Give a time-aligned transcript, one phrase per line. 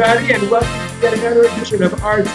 [0.00, 2.30] everybody, and welcome to yet another edition of Arts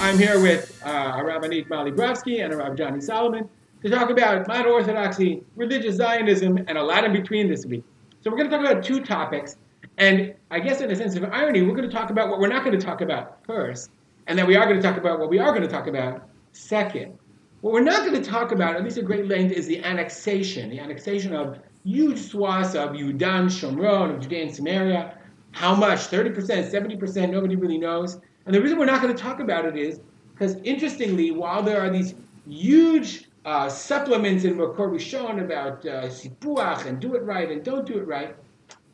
[0.00, 3.48] I'm here with uh, Rabbi Nate Mali Brofsky and Rabbi Johnny Solomon
[3.82, 7.82] to talk about modern orthodoxy, religious Zionism, and a lot in between this week.
[8.20, 9.56] So we're going to talk about two topics,
[9.98, 12.46] and I guess in a sense of irony, we're going to talk about what we're
[12.46, 13.90] not going to talk about first,
[14.28, 16.28] and then we are going to talk about what we are going to talk about
[16.52, 17.18] second.
[17.60, 20.70] What we're not going to talk about, at least at great length, is the annexation,
[20.70, 25.18] the annexation of huge swaths of Yehuda, Shomron, of Judea and Samaria.
[25.54, 26.00] How much?
[26.08, 28.18] 30%, 70%, nobody really knows.
[28.44, 30.00] And the reason we're not going to talk about it is
[30.32, 32.14] because, interestingly, while there are these
[32.46, 37.86] huge uh, supplements in Makor Rishon about uh, sipuach and do it right and don't
[37.86, 38.34] do it right,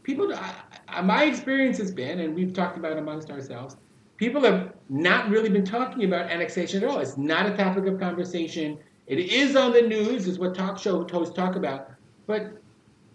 [0.02, 0.34] people,
[0.86, 3.78] I, my experience has been, and we've talked about amongst ourselves,
[4.19, 6.98] people have not really been talking about annexation at all.
[6.98, 8.78] It's not a topic of conversation.
[9.06, 11.91] It is on the news, is what talk show hosts talk about,
[12.27, 12.52] but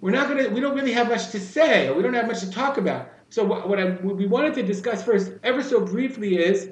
[0.01, 0.49] we're not going to.
[0.49, 3.09] We don't really have much to say, or we don't have much to talk about.
[3.35, 6.69] So what, what, I, what we wanted to discuss first, ever so briefly, is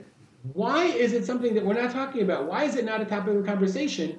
[0.53, 2.45] why is it something that we're not talking about?
[2.45, 4.17] Why is it not a topic of conversation?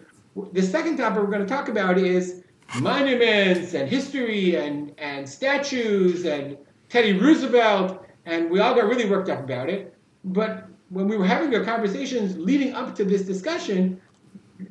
[0.52, 2.44] The second topic we're going to talk about is
[2.80, 6.58] monuments and history and, and statues and
[6.90, 9.94] Teddy Roosevelt, and we all got really worked up about it.
[10.22, 13.98] But when we were having our conversations leading up to this discussion,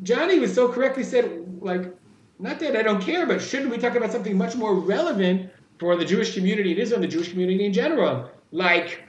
[0.03, 1.91] Johnny was so correctly said, like,
[2.37, 5.49] not that I don't care, but shouldn't we talk about something much more relevant
[5.83, 8.31] for the Jewish community and Israel and the Jewish community in general?
[8.53, 9.03] Like,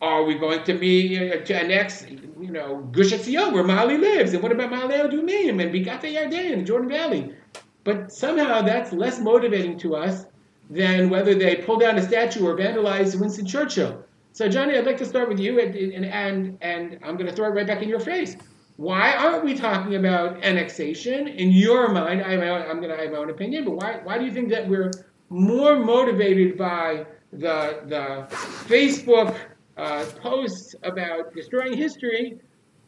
[0.00, 4.32] are we going to be uh, to annex, you know, Gush Etzion, where Mali lives,
[4.32, 7.34] and what about Ma'ale Adumim and Bikat Yarden and the Jordan Valley?
[7.82, 10.26] But somehow that's less motivating to us
[10.70, 14.04] than whether they pull down a statue or vandalize Winston Churchill.
[14.32, 17.48] So, Johnny, I'd like to start with you, and and and I'm going to throw
[17.48, 18.36] it right back in your face.
[18.76, 21.26] Why aren't we talking about annexation?
[21.26, 24.24] In your mind, I am going to have my own opinion, but why, why do
[24.24, 24.90] you think that we're
[25.30, 28.26] more motivated by the, the
[28.66, 29.36] Facebook
[29.76, 32.38] uh, posts about destroying history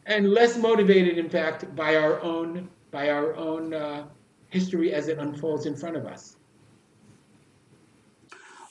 [0.05, 4.05] and less motivated, in fact, by our own, by our own uh,
[4.49, 6.35] history as it unfolds in front of us?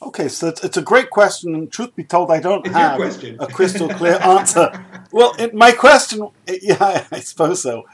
[0.03, 3.01] Okay, so it's, it's, a great question, and truth be told, I don't it's have
[3.41, 4.85] a crystal clear answer.
[5.13, 7.85] well, it, my question, yeah, I suppose so.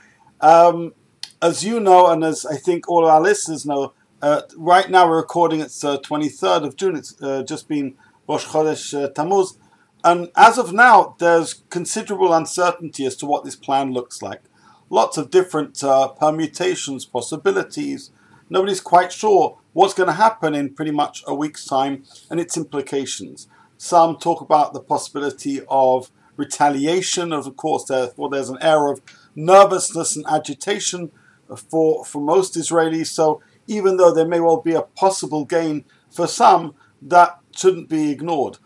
[0.40, 0.94] Um,
[1.42, 5.16] as you know, and as I think all our listeners know, uh, right now we're
[5.16, 5.60] recording.
[5.60, 6.96] It's uh, 23rd of June.
[6.96, 7.94] It's uh, just been
[8.28, 9.58] Rosh Chodesh uh, Tammuz,
[10.04, 14.42] and as of now, there's considerable uncertainty as to what this plan looks like.
[14.90, 18.10] Lots of different uh, permutations, possibilities.
[18.50, 22.56] Nobody's quite sure what's going to happen in pretty much a week's time and its
[22.56, 23.48] implications.
[23.76, 29.02] Some talk about the possibility of retaliation, of course, therefore there's an air of
[29.34, 31.10] nervousness and agitation
[31.56, 33.08] for, for most Israelis.
[33.08, 38.10] So even though there may well be a possible gain for some, that shouldn't be
[38.10, 38.58] ignored.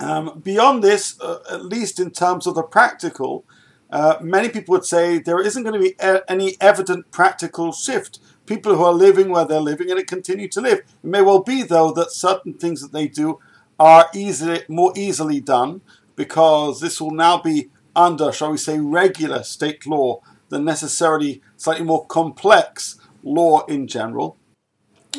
[0.00, 3.44] Um, beyond this, uh, at least in terms of the practical,
[3.90, 8.18] uh, many people would say there isn't going to be a- any evident practical shift
[8.46, 10.78] people who are living where they're living and continue to live.
[10.78, 13.38] It may well be, though, that certain things that they do
[13.78, 15.80] are easily, more easily done
[16.16, 21.84] because this will now be under, shall we say, regular state law than necessarily slightly
[21.84, 24.36] more complex law in general.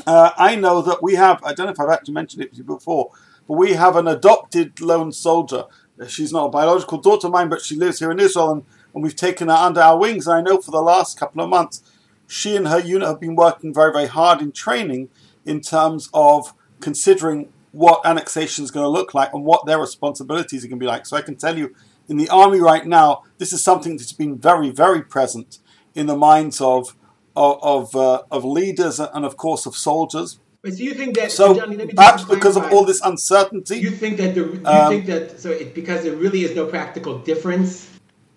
[0.08, 2.58] Uh, I know that we have, I don't know if I've actually mentioned it to
[2.58, 3.12] you before,
[3.48, 5.66] but we have an adopted lone soldier.
[6.08, 9.04] She's not a biological daughter of mine, but she lives here in Israel, and, and
[9.04, 10.28] we've taken her under our wings.
[10.28, 11.84] And I know for the last couple of months,
[12.28, 15.10] she and her unit have been working very, very hard in training
[15.46, 20.64] in terms of considering what annexation is going to look like and what their responsibilities
[20.64, 21.06] are going to be like.
[21.06, 21.76] So I can tell you,
[22.08, 25.60] in the army right now, this is something that's been very, very present
[25.96, 26.96] in the minds of
[27.36, 30.40] of of, uh, of leaders and, of course, of soldiers.
[30.62, 33.80] But do you think that so Johnny, perhaps because of all this uncertainty?
[33.80, 36.66] You think that the, you um, think that so it, because there really is no
[36.68, 37.90] practical difference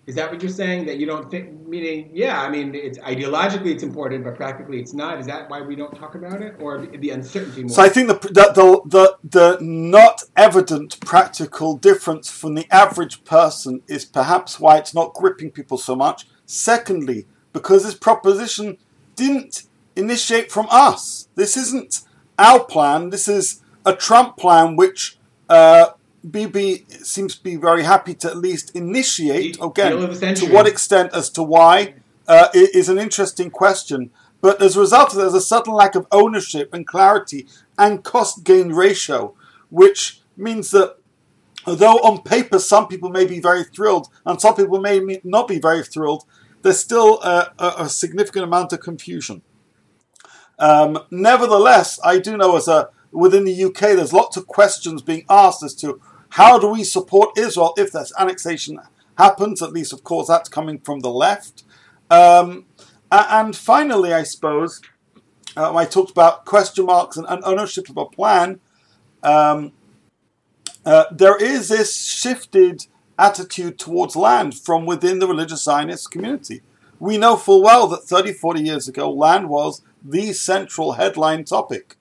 [0.07, 0.85] is that what you're saying?
[0.85, 1.67] That you don't think?
[1.67, 5.19] Meaning, yeah, I mean, it's ideologically it's important, but practically it's not.
[5.19, 7.63] Is that why we don't talk about it, or the uncertainty?
[7.63, 7.69] More?
[7.69, 13.25] So I think the the, the the the not evident practical difference from the average
[13.25, 16.25] person is perhaps why it's not gripping people so much.
[16.45, 18.77] Secondly, because this proposition
[19.17, 19.63] didn't
[19.97, 21.27] initiate from us.
[21.35, 22.01] This isn't
[22.39, 23.09] our plan.
[23.09, 25.17] This is a Trump plan, which
[25.49, 25.87] uh,
[26.29, 29.57] Bibi seems to be very happy to at least initiate.
[29.61, 29.91] Again,
[30.35, 31.95] to what extent as to why
[32.27, 34.11] uh, is an interesting question.
[34.39, 37.47] But as a result of there's a sudden lack of ownership and clarity
[37.77, 39.33] and cost gain ratio,
[39.69, 40.97] which means that
[41.65, 45.59] although on paper some people may be very thrilled and some people may not be
[45.59, 46.23] very thrilled,
[46.67, 49.41] there's still a, a, a significant amount of confusion.
[50.59, 55.23] Um, nevertheless, I do know as a within the UK, there's lots of questions being
[55.29, 58.81] asked as to how do we support Israel if this annexation
[59.17, 59.61] happens.
[59.61, 61.63] At least, of course, that's coming from the left.
[62.09, 62.65] Um,
[63.09, 64.81] and finally, I suppose,
[65.55, 68.59] uh, I talked about question marks and, ownership of a plan.
[69.23, 69.71] Um,
[70.85, 72.87] uh, there is this shifted
[73.17, 76.61] attitude towards land from within the religious Zionist community.
[76.99, 81.95] We know full well that 30, 40 years ago, land was the central headline topic.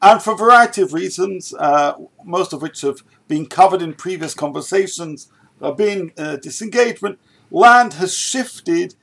[0.00, 1.94] And for a variety of reasons, uh,
[2.24, 5.30] most of which have been covered in previous conversations,
[5.60, 7.18] uh, being uh, disengagement,
[7.50, 8.94] land has shifted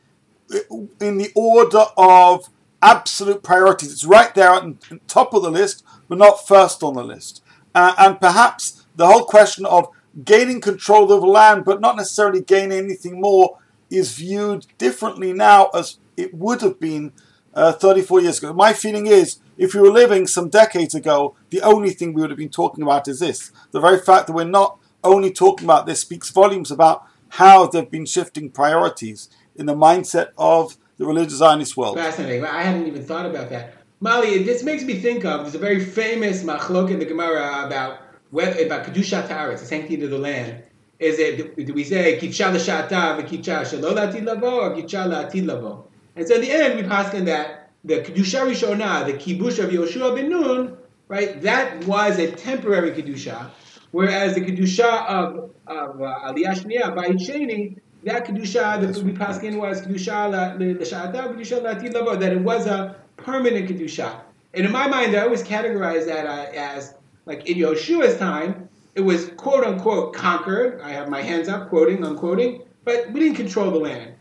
[0.54, 0.60] uh,
[1.02, 2.50] in the order of
[2.82, 3.92] absolute priorities.
[3.92, 7.44] It's right there on top of the list, but not first on the list.
[7.74, 9.90] Uh, and perhaps the whole question of
[10.24, 13.58] gaining control of land, but not necessarily gaining anything more,
[13.90, 17.12] is viewed differently now as it would have been
[17.54, 18.54] uh, 34 years ago.
[18.54, 22.30] My feeling is, if we were living some decades ago, the only thing we would
[22.30, 23.52] have been talking about is this.
[23.72, 27.90] The very fact that we're not only talking about this speaks volumes about how they've
[27.90, 31.98] been shifting priorities in the mindset of the religious Zionist world.
[31.98, 32.46] Fascinating.
[32.46, 33.74] I hadn't even thought about that.
[34.00, 38.00] Mali, this makes me think of there's a very famous machlok in the Gemara about
[38.36, 40.62] whether about kedushat haaretz, the sanctity of the land.
[41.00, 45.88] Is it do we say kidsha l'shata v'kidsha shelo la'atid lavo or la'atid lavo?
[46.18, 49.70] And so in the end, we pass in that the kedusha rishona, the kibush of
[49.70, 50.78] Yoshua ben Nun,
[51.08, 51.42] right?
[51.42, 53.52] That was a temporary kedusha,
[53.92, 59.42] whereas the kedusha of of uh, Aliyah Shniya by Sheni, that kedusha that we pass
[59.44, 64.24] in was kedusha l'shata kedusha la'atid lavo, that it was a permanent kedusha.
[64.54, 66.96] And in my mind, I always categorize that uh, as
[67.26, 70.82] like in Yoshua's time, it was quote unquote conquered.
[70.82, 74.14] I have my hands up, quoting, unquoting, but we didn't control the land.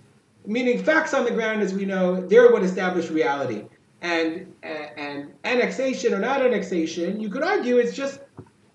[0.47, 3.65] Meaning, facts on the ground, as we know, they're what establish reality.
[4.03, 8.21] And and annexation or not annexation, you could argue it's just,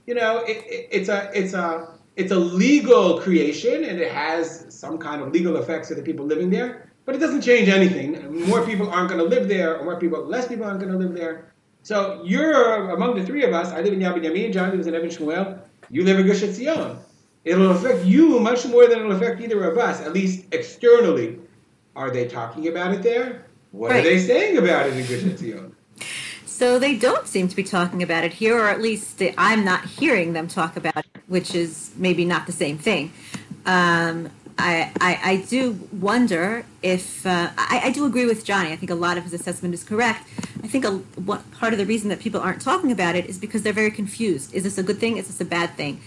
[0.07, 4.65] you know, it, it, it's a it's a it's a legal creation and it has
[4.69, 8.45] some kind of legal effects to the people living there, but it doesn't change anything.
[8.47, 10.97] More people aren't going to live there, or more people, less people aren't going to
[10.97, 11.53] live there.
[11.83, 13.69] So you're among the three of us.
[13.69, 14.53] I live in Yad Binyamin.
[14.53, 15.59] John lives in Even Shmuel.
[15.89, 16.97] You live in Gush Etzion.
[17.45, 21.39] It'll affect you much more than it'll affect either of us, at least externally.
[21.95, 23.45] Are they talking about it there?
[23.71, 23.99] What right.
[23.99, 25.71] are they saying about it in Gush Etzion?
[26.45, 29.85] So they don't seem to be talking about it here, or at least I'm not
[29.85, 33.13] hearing them talk about it, which is maybe not the same thing.
[33.65, 34.29] Um,
[34.59, 38.71] I, I, I, do wonder if uh, I, I, do agree with Johnny.
[38.71, 40.27] I think a lot of his assessment is correct.
[40.63, 43.37] I think a, what, part of the reason that people aren't talking about it is
[43.37, 44.53] because they're very confused.
[44.53, 45.17] Is this a good thing?
[45.17, 46.01] Is this a bad thing?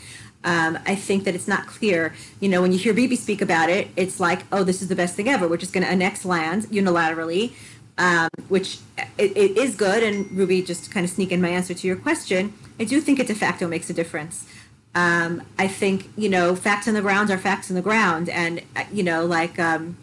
[0.44, 2.14] Um, I think that it's not clear.
[2.40, 4.96] You know, when you hear Bibi speak about it, it's like, oh, this is the
[4.96, 5.48] best thing ever.
[5.48, 7.52] We're just going to annex land unilaterally,
[7.98, 8.78] um, which
[9.18, 10.02] it, it is good.
[10.02, 12.52] And Ruby, just kind of sneak in my answer to your question.
[12.78, 14.46] I do think it de facto makes a difference.
[14.94, 18.62] Um, I think you know facts on the ground are facts on the ground, and
[18.92, 19.96] you know like um,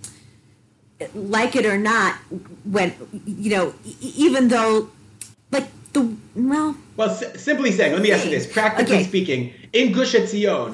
[1.14, 2.16] like it or not,
[2.64, 2.94] when
[3.26, 4.90] you know even though
[5.52, 6.76] like the well.
[6.98, 9.04] Well, s- simply saying, let me ask you this: practically okay.
[9.04, 10.74] speaking, in Gush Etzion,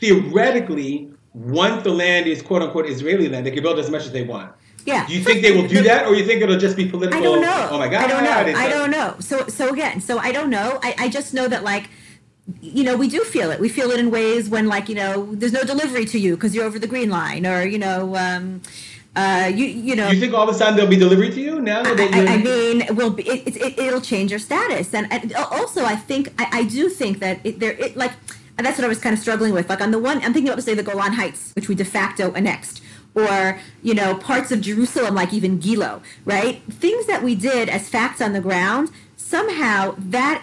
[0.00, 4.12] theoretically, once the land is quote unquote Israeli land, they can build as much as
[4.12, 4.52] they want.
[4.86, 5.06] Yeah.
[5.06, 7.20] Do you think they will do that, or you think it'll just be political?
[7.20, 7.68] I don't know.
[7.70, 8.04] Oh my god!
[8.04, 8.58] I don't know.
[8.58, 9.16] I don't know.
[9.20, 10.80] So so again, so I don't know.
[10.82, 11.90] I, I just know that like
[12.60, 13.60] you know, we do feel it.
[13.60, 16.54] We feel it in ways when, like, you know, there's no delivery to you because
[16.54, 18.62] you're over the green line, or you know, um,
[19.16, 20.08] uh, you you know.
[20.08, 21.82] You think all of a sudden there'll be delivery to you now?
[21.82, 25.34] That I, I, I mean, will be it, it, will change your status, and, and
[25.34, 28.12] also I think I, I do think that it, there it like
[28.56, 29.68] that's what I was kind of struggling with.
[29.68, 32.32] Like on the one, I'm thinking about say the Golan Heights, which we de facto
[32.32, 32.82] annexed,
[33.14, 36.62] or you know parts of Jerusalem, like even Gilo, right?
[36.64, 38.90] Things that we did as facts on the ground
[39.30, 40.42] somehow that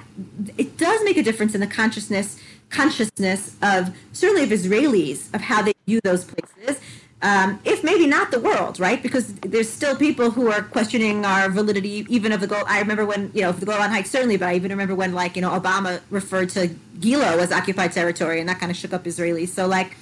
[0.58, 2.40] it does make a difference in the consciousness
[2.70, 6.82] consciousness of certainly of Israelis of how they view those places.
[7.22, 9.02] Um, if maybe not the world, right?
[9.02, 12.64] Because there's still people who are questioning our validity, even of the goal.
[12.68, 15.36] I remember when, you know, the Golan Heights certainly, but I even remember when, like,
[15.36, 16.68] you know, Obama referred to
[17.00, 19.48] Gilo as occupied territory, and that kind of shook up Israelis.
[19.48, 19.98] So, like,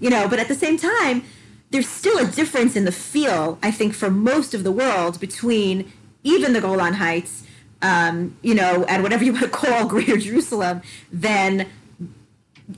[0.00, 1.24] you know, but at the same time,
[1.70, 5.90] there's still a difference in the feel, I think, for most of the world between
[6.24, 7.44] even the Golan Heights
[7.82, 10.82] um, you know, and whatever you want to call Greater Jerusalem,
[11.12, 11.66] than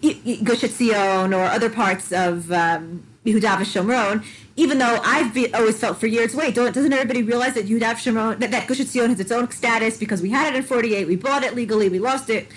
[0.01, 4.25] Gush Etzion or other parts of um, Yehuda Shomron.
[4.55, 8.39] Even though I've be, always felt for years, wait, doesn't everybody realize that Yehuda Shomron,
[8.41, 11.17] that, that Gush Etzion has its own status because we had it in '48, we
[11.17, 12.49] bought it legally, we lost it.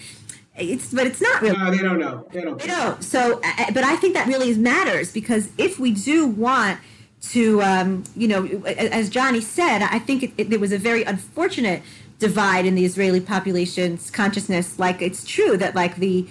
[0.58, 1.58] It's, but it's not really.
[1.58, 2.28] No, they don't know.
[2.32, 2.60] They don't.
[2.60, 3.04] They don't.
[3.04, 3.42] So,
[3.74, 6.80] but I think that really matters because if we do want
[7.32, 11.04] to, um, you know, as Johnny said, I think it, it, there was a very
[11.04, 11.82] unfortunate
[12.20, 14.80] divide in the Israeli population's consciousness.
[14.80, 16.28] Like it's true that like the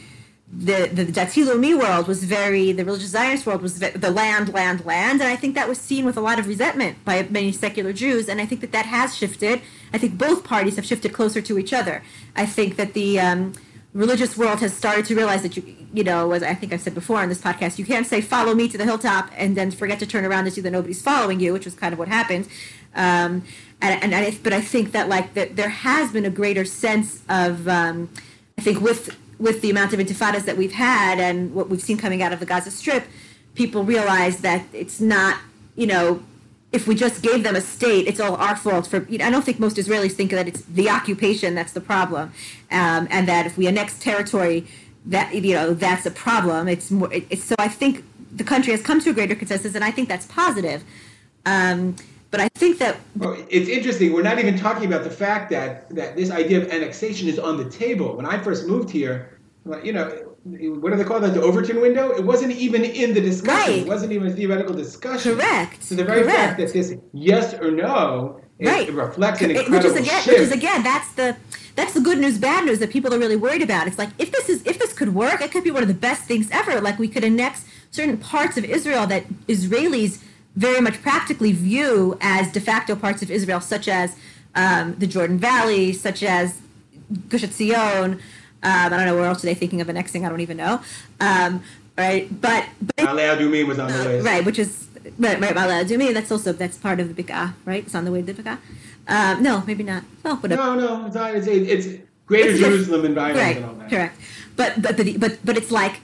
[0.57, 4.85] the the Dati Leumi world was very the religious Zionist world was the land, land,
[4.85, 7.93] land, and I think that was seen with a lot of resentment by many secular
[7.93, 9.63] Jews, and I think that that has shifted.
[9.93, 12.03] I think both parties have shifted closer to each other.
[12.37, 13.53] I think that the um,
[13.95, 15.63] religious world has started to realize that you
[15.95, 18.55] you know as I think I've said before on this podcast, you can't say follow
[18.55, 21.41] me to the hilltop and then forget to turn around and see that nobody's following
[21.41, 22.49] you, which was kind of what happened.
[22.95, 23.45] Um,
[23.81, 27.23] and, and I, but I think that like that there has been a greater sense
[27.29, 28.11] of um,
[28.59, 31.99] I think with with the amount of intifadas that we've had and what we've seen
[31.99, 33.05] coming out of the Gaza Strip,
[33.55, 35.39] people realize that it's not,
[35.77, 36.23] you know,
[36.75, 38.89] if we just gave them a state, it's all our fault.
[38.89, 41.81] For you know, I don't think most Israelis think that it's the occupation that's the
[41.81, 42.33] problem,
[42.73, 44.67] um, and that if we annex territory,
[45.07, 46.67] that you know that's a problem.
[46.67, 47.13] It's more.
[47.13, 49.93] It, it's, so I think the country has come to a greater consensus, and I
[49.93, 50.83] think that's positive.
[51.47, 51.95] Um,
[52.33, 54.13] but I think that well, it's interesting.
[54.13, 57.57] We're not even talking about the fact that that this idea of annexation is on
[57.57, 58.17] the table.
[58.17, 59.39] When I first moved here,
[59.85, 61.33] you know, what do they call that?
[61.33, 62.11] The Overton window.
[62.11, 63.73] It wasn't even in the discussion.
[63.73, 63.83] Right.
[63.83, 65.37] It wasn't even a theoretical discussion.
[65.37, 65.83] Correct.
[65.83, 66.37] So the very Correct.
[66.37, 68.89] fact that this yes or no it, right.
[68.89, 70.27] it reflects an incredible which is again, shift.
[70.29, 71.37] Which is again, that's the
[71.77, 73.87] that's the good news, bad news that people are really worried about.
[73.87, 75.95] It's like if this is if this could work, it could be one of the
[75.95, 76.81] best things ever.
[76.81, 80.23] Like we could annex certain parts of Israel that Israelis
[80.57, 84.17] very much practically view as de facto parts of Israel, such as
[84.55, 86.61] um, the Jordan Valley, such as
[87.29, 88.21] Gush Etzion.
[88.65, 90.25] Um, I don't know where else are they thinking of annexing.
[90.25, 90.81] I don't even know.
[91.21, 91.63] Um,
[91.99, 94.27] right, but, but Ma'ale Adumim was on the list.
[94.27, 95.55] Right, which is right, right.
[95.55, 96.15] Ma'ale Adumim.
[96.15, 97.85] That's also that's part of the Bika, right?
[97.85, 98.59] It's on the way to the Bika.
[99.07, 100.03] Um, no, maybe not.
[100.25, 100.63] Oh, whatever.
[100.63, 101.35] No, no, it's not.
[101.35, 103.91] It's, it's Greater it's, Jerusalem environment right, and all that.
[103.91, 104.19] Correct,
[104.57, 106.01] but but but but, but it's like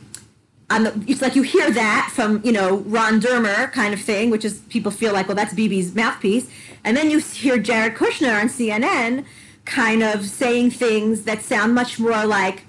[0.68, 4.44] the, it's like you hear that from you know Ron Dermer kind of thing, which
[4.44, 6.50] is people feel like well that's Bibi's mouthpiece,
[6.84, 9.24] and then you hear Jared Kushner on CNN
[9.64, 12.64] kind of saying things that sound much more like,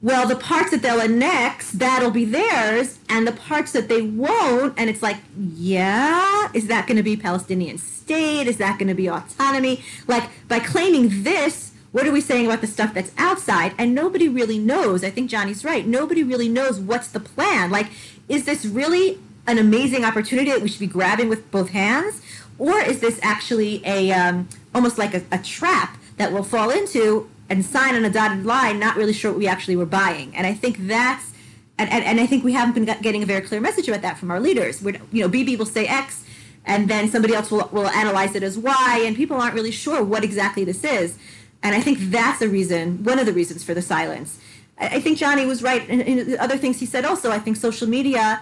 [0.00, 4.74] well the parts that they'll annex that'll be theirs, and the parts that they won't,
[4.78, 8.46] and it's like yeah, is that going to be Palestinian state?
[8.46, 9.82] Is that going to be autonomy?
[10.06, 13.74] Like by claiming this what are we saying about the stuff that's outside?
[13.78, 15.02] And nobody really knows.
[15.02, 15.86] I think Johnny's right.
[15.86, 17.70] Nobody really knows what's the plan.
[17.70, 17.88] Like,
[18.28, 22.20] is this really an amazing opportunity that we should be grabbing with both hands?
[22.58, 27.30] Or is this actually a um, almost like a, a trap that we'll fall into
[27.48, 30.36] and sign on a dotted line, not really sure what we actually were buying?
[30.36, 31.32] And I think that's
[31.78, 34.18] and, and, and I think we haven't been getting a very clear message about that
[34.18, 34.82] from our leaders.
[34.82, 36.24] We're, you know, Bibi will say X,
[36.66, 40.02] and then somebody else will, will analyze it as Y, and people aren't really sure
[40.02, 41.16] what exactly this is.
[41.62, 44.40] And I think that's a reason, one of the reasons for the silence.
[44.76, 47.30] I, think Johnny was right in, in other things he said also.
[47.30, 48.40] I think social media,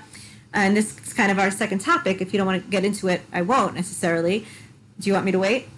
[0.53, 2.21] and this is kind of our second topic.
[2.21, 4.47] If you don't want to get into it, I won't necessarily.
[4.99, 5.69] Do you want me to wait?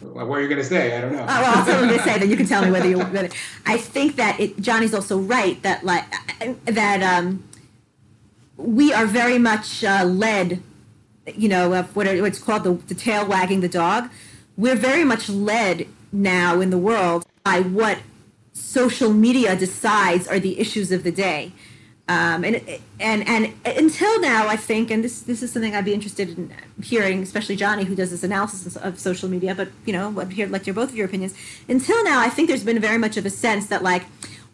[0.00, 0.96] What are you going to say?
[0.96, 1.22] I don't know.
[1.22, 2.18] Oh, well, tell you to say.
[2.18, 2.98] Then you can tell me whether you.
[2.98, 3.28] Whether,
[3.64, 6.04] I think that it, Johnny's also right that like
[6.64, 7.44] that um,
[8.56, 10.62] we are very much uh, led.
[11.26, 14.10] You know, of what it's called the, the tail wagging the dog.
[14.56, 17.98] We're very much led now in the world by what
[18.52, 21.52] social media decides are the issues of the day.
[22.08, 22.56] Um, and,
[22.98, 26.54] and and until now, I think, and this this is something I'd be interested in
[26.82, 29.54] hearing, especially Johnny, who does this analysis of social media.
[29.54, 31.34] But you know, I'd hear like hear both of your opinions.
[31.68, 34.06] Until now, I think there's been very much of a sense that like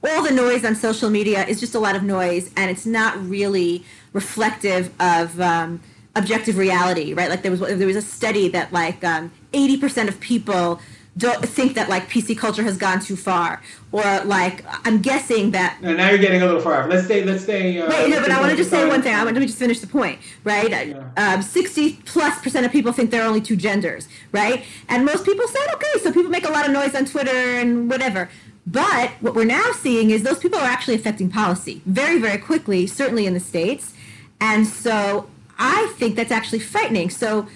[0.03, 3.17] all the noise on social media is just a lot of noise, and it's not
[3.25, 5.81] really reflective of um,
[6.17, 7.31] objective reality, right?
[7.31, 10.81] Like there was there was a study that like um, 80% of people
[11.17, 13.63] don't think that like PC culture has gone too far,
[13.95, 15.81] or like I'm guessing that.
[15.81, 16.91] No, now you're getting a little far off.
[16.91, 17.23] Let's stay.
[17.23, 17.81] Let's stay.
[17.81, 19.15] Uh, Wait, no, but I want to just say one thing.
[19.15, 20.69] I want to just finish the point, right?
[20.69, 21.11] Yeah.
[21.17, 24.65] Um, Sixty plus percent of people think there are only two genders, right?
[24.89, 27.89] And most people said, okay, so people make a lot of noise on Twitter and
[27.89, 28.29] whatever.
[28.67, 32.89] But what we're now seeing is those people are actually affecting policy very, very quickly,
[32.89, 33.95] certainly in the states,
[34.41, 37.11] and so I think that's actually frightening.
[37.11, 37.47] So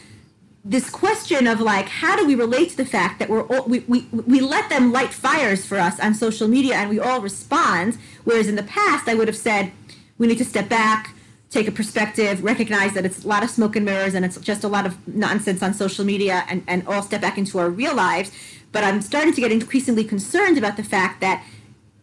[0.69, 3.81] this question of like how do we relate to the fact that we're all, we,
[3.81, 7.97] we we let them light fires for us on social media and we all respond
[8.25, 9.73] whereas in the past i would have said
[10.19, 11.15] we need to step back
[11.51, 14.63] take a perspective recognize that it's a lot of smoke and mirrors and it's just
[14.63, 17.95] a lot of nonsense on social media and, and all step back into our real
[17.95, 18.31] lives.
[18.71, 21.43] But i'm starting to get increasingly concerned about the fact that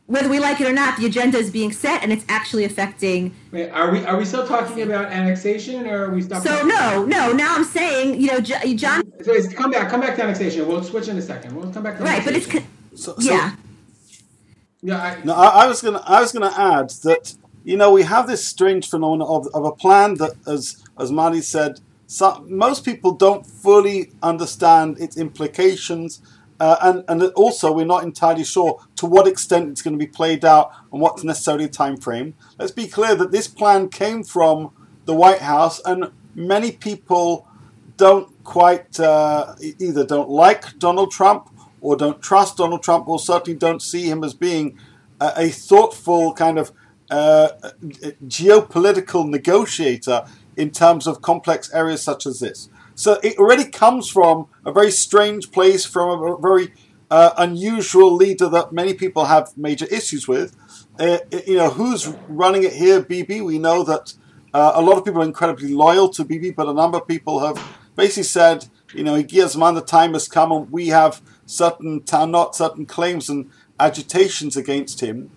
[0.07, 3.33] whether we like it or not, the agenda is being set, and it's actually affecting.
[3.51, 6.51] Wait, are we are we still talking about annexation, or are we stopping?
[6.51, 7.31] So no, no.
[7.31, 9.01] Now I'm saying, you know, John.
[9.23, 10.67] So come back, come back to annexation.
[10.67, 11.55] We'll switch in a second.
[11.55, 12.51] We'll come back to right, but it's
[12.95, 13.55] so, so, yeah.
[14.81, 15.01] Yeah.
[15.01, 18.27] I, no, I, I was gonna I was gonna add that you know we have
[18.27, 23.13] this strange phenomenon of, of a plan that, as as Mali said, so, most people
[23.13, 26.21] don't fully understand its implications
[26.59, 30.09] Uh, and, and also, we're not entirely sure to what extent it's going to be
[30.09, 32.33] played out and what's necessarily the time frame.
[32.57, 34.71] Let's be clear that this plan came from
[35.05, 37.47] the White House, and many people
[37.97, 41.49] don't quite uh, either don't like Donald Trump
[41.81, 44.77] or don't trust Donald Trump, or certainly don't see him as being
[45.19, 46.71] a, a thoughtful kind of
[47.11, 47.49] uh,
[48.25, 50.25] geopolitical negotiator
[50.57, 52.69] in terms of complex areas such as this.
[52.95, 56.73] So it already comes from a very strange place, from a very
[57.11, 60.55] uh, unusual leader that many people have major issues with.
[60.97, 63.01] Uh, you know, who's running it here?
[63.01, 63.41] Bibi.
[63.41, 64.13] We know that
[64.53, 67.39] uh, a lot of people are incredibly loyal to Bibi, but a number of people
[67.41, 67.61] have
[67.95, 72.85] basically said, you know, man, the time has come and we have certain, not certain
[72.85, 75.31] claims and agitations against him.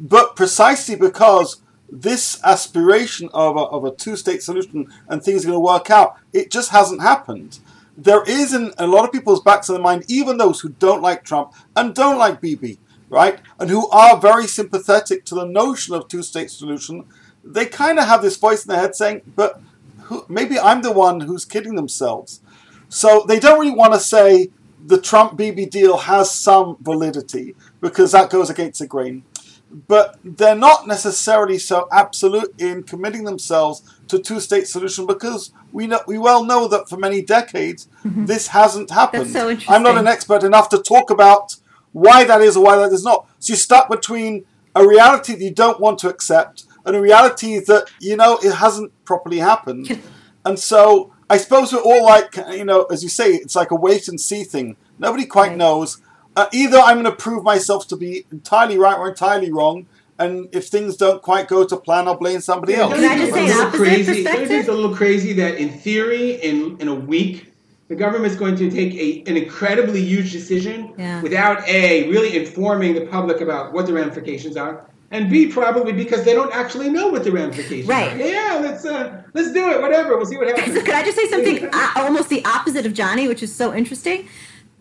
[0.00, 1.61] But precisely because
[1.92, 6.16] this aspiration of a, of a two-state solution and things are going to work out,
[6.32, 7.60] it just hasn't happened.
[7.98, 11.02] There is in a lot of people's backs of the mind, even those who don't
[11.02, 12.78] like Trump and don't like Bibi,
[13.10, 17.04] right, and who are very sympathetic to the notion of two-state solution,
[17.44, 19.60] they kind of have this voice in their head saying, but
[20.04, 22.40] who, maybe I'm the one who's kidding themselves.
[22.88, 24.48] So they don't really want to say
[24.84, 29.24] the Trump Bibi deal has some validity because that goes against the grain
[29.72, 36.00] but they're not necessarily so absolute in committing themselves to two-state solution because we know
[36.06, 38.26] we well know that for many decades mm-hmm.
[38.26, 39.30] this hasn't happened.
[39.30, 41.56] So I'm not an expert enough to talk about
[41.92, 43.26] why that is or why that is not.
[43.38, 47.58] So you're stuck between a reality that you don't want to accept and a reality
[47.58, 50.00] that you know it hasn't properly happened.
[50.44, 53.76] and so I suppose we're all like you know, as you say, it's like a
[53.76, 54.76] wait and see thing.
[54.98, 55.56] Nobody quite right.
[55.56, 56.01] knows
[56.36, 59.86] uh, either I'm going to prove myself to be entirely right or entirely wrong,
[60.18, 62.94] and if things don't quite go to plan, I'll blame somebody else.
[62.94, 66.88] Can I just say an crazy, It's a little crazy that in theory, in in
[66.88, 67.52] a week,
[67.88, 71.20] the government is going to take a, an incredibly huge decision yeah.
[71.20, 76.24] without a really informing the public about what the ramifications are, and b probably because
[76.24, 78.12] they don't actually know what the ramifications right.
[78.12, 78.26] are.
[78.26, 79.82] Yeah, let's uh, let's do it.
[79.82, 80.74] Whatever, we'll see what happens.
[80.78, 83.74] So can I just say something uh, almost the opposite of Johnny, which is so
[83.74, 84.28] interesting?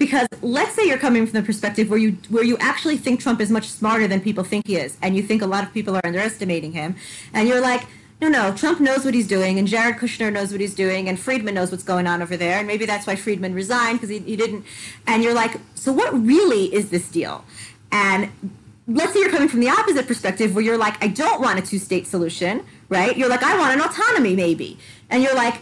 [0.01, 3.39] Because let's say you're coming from the perspective where you where you actually think Trump
[3.39, 5.95] is much smarter than people think he is, and you think a lot of people
[5.95, 6.95] are underestimating him,
[7.35, 7.85] and you're like,
[8.19, 11.19] no, no, Trump knows what he's doing, and Jared Kushner knows what he's doing, and
[11.19, 14.17] Friedman knows what's going on over there, and maybe that's why Friedman resigned because he,
[14.17, 14.65] he didn't.
[15.05, 17.45] And you're like, so what really is this deal?
[17.91, 18.31] And
[18.87, 21.61] let's say you're coming from the opposite perspective where you're like, I don't want a
[21.61, 23.15] two state solution, right?
[23.15, 24.79] You're like, I want an autonomy, maybe.
[25.11, 25.61] And you're like,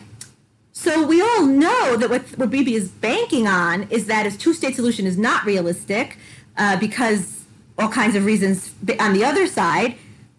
[0.79, 4.77] so we all know that what, what Bibi is banking on is that a two-state
[4.77, 6.17] solution is not realistic
[6.55, 7.43] uh, because
[7.77, 9.95] all kinds of reasons on the other side.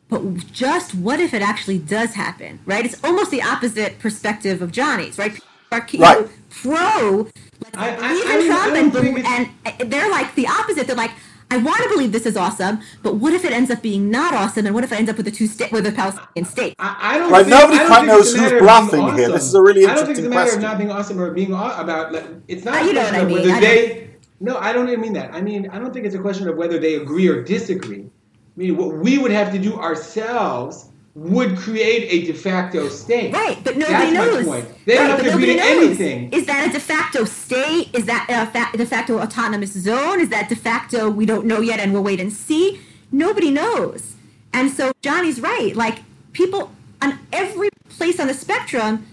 [0.09, 2.87] But just what if it actually does happen, right?
[2.87, 5.33] It's almost the opposite perspective of Johnny's, right?
[5.33, 6.29] People are right.
[6.49, 7.29] pro,
[7.63, 8.95] like, I, I, I, Trump,
[9.27, 10.87] and, and they're like the opposite.
[10.87, 11.13] They're like,
[11.53, 14.33] I want to believe this is awesome, but what if it ends up being not
[14.35, 14.67] awesome?
[14.67, 16.77] And what if it ends up with a two state with a Palestinian state?
[16.79, 17.33] I, I don't.
[17.33, 19.19] Right, think, nobody quite knows who's bluffing awesome.
[19.19, 19.29] here.
[19.31, 20.65] This is a really interesting I don't think it's a matter question.
[20.65, 22.15] of not being awesome or being about.
[22.47, 22.83] It's not.
[22.83, 23.49] Uh, you know what I mean.
[23.49, 24.11] Whether they.
[24.39, 25.35] No, I don't even mean that.
[25.35, 28.03] I mean, I don't think it's a question of whether they agree or disagree.
[28.05, 33.33] I mean, what we would have to do ourselves would create a de facto state.
[33.33, 34.47] Right, but nobody That's knows.
[34.47, 34.87] My point.
[34.87, 36.33] They right, don't have to agree to anything.
[36.33, 37.95] Is that a de facto state?
[37.95, 40.21] Is that a fa- de facto autonomous zone?
[40.21, 42.81] Is that de facto we don't know yet and we'll wait and see?
[43.11, 44.15] Nobody knows.
[44.53, 45.75] And so Johnny's right.
[45.75, 46.01] Like
[46.33, 49.07] people on every place on the spectrum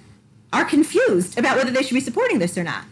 [0.54, 2.86] are confused about whether they should be supporting this or not.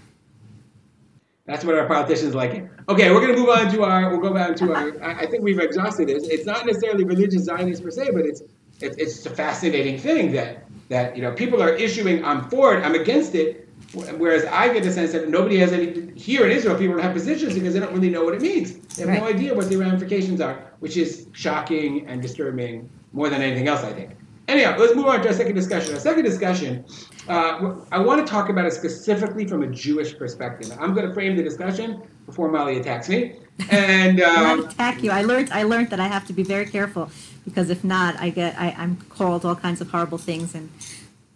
[1.45, 2.67] That's what our politicians like.
[2.89, 4.09] Okay, we're going to move on to our.
[4.09, 5.03] We'll go back to our.
[5.21, 6.27] I think we've exhausted this.
[6.27, 8.41] It's not necessarily religious Zionists per se, but it's
[8.81, 12.23] it, it's a fascinating thing that that you know people are issuing.
[12.23, 12.83] I'm for it.
[12.83, 13.61] I'm against it.
[13.93, 16.77] Whereas I get the sense that nobody has any here in Israel.
[16.77, 18.73] People don't have positions because they don't really know what it means.
[18.95, 19.21] They have right.
[19.21, 23.83] no idea what the ramifications are, which is shocking and disturbing more than anything else.
[23.83, 24.11] I think.
[24.47, 25.93] Anyhow, let's move on to our second discussion.
[25.93, 26.85] Our second discussion,
[27.27, 30.71] uh, I want to talk about it specifically from a Jewish perspective.
[30.79, 33.39] I'm going to frame the discussion before Molly attacks me.
[33.69, 35.11] And um, not attack you.
[35.11, 35.49] I learned.
[35.51, 37.09] I learned that I have to be very careful
[37.45, 40.55] because if not, I get I, am called all kinds of horrible things.
[40.55, 40.69] And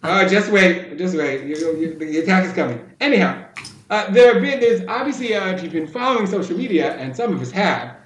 [0.02, 1.44] uh, oh, just wait, just wait.
[1.46, 2.80] You, you, the attack is coming.
[3.00, 3.46] Anyhow,
[3.88, 7.32] uh, there have been there's obviously uh, if you've been following social media, and some
[7.32, 7.96] of us have.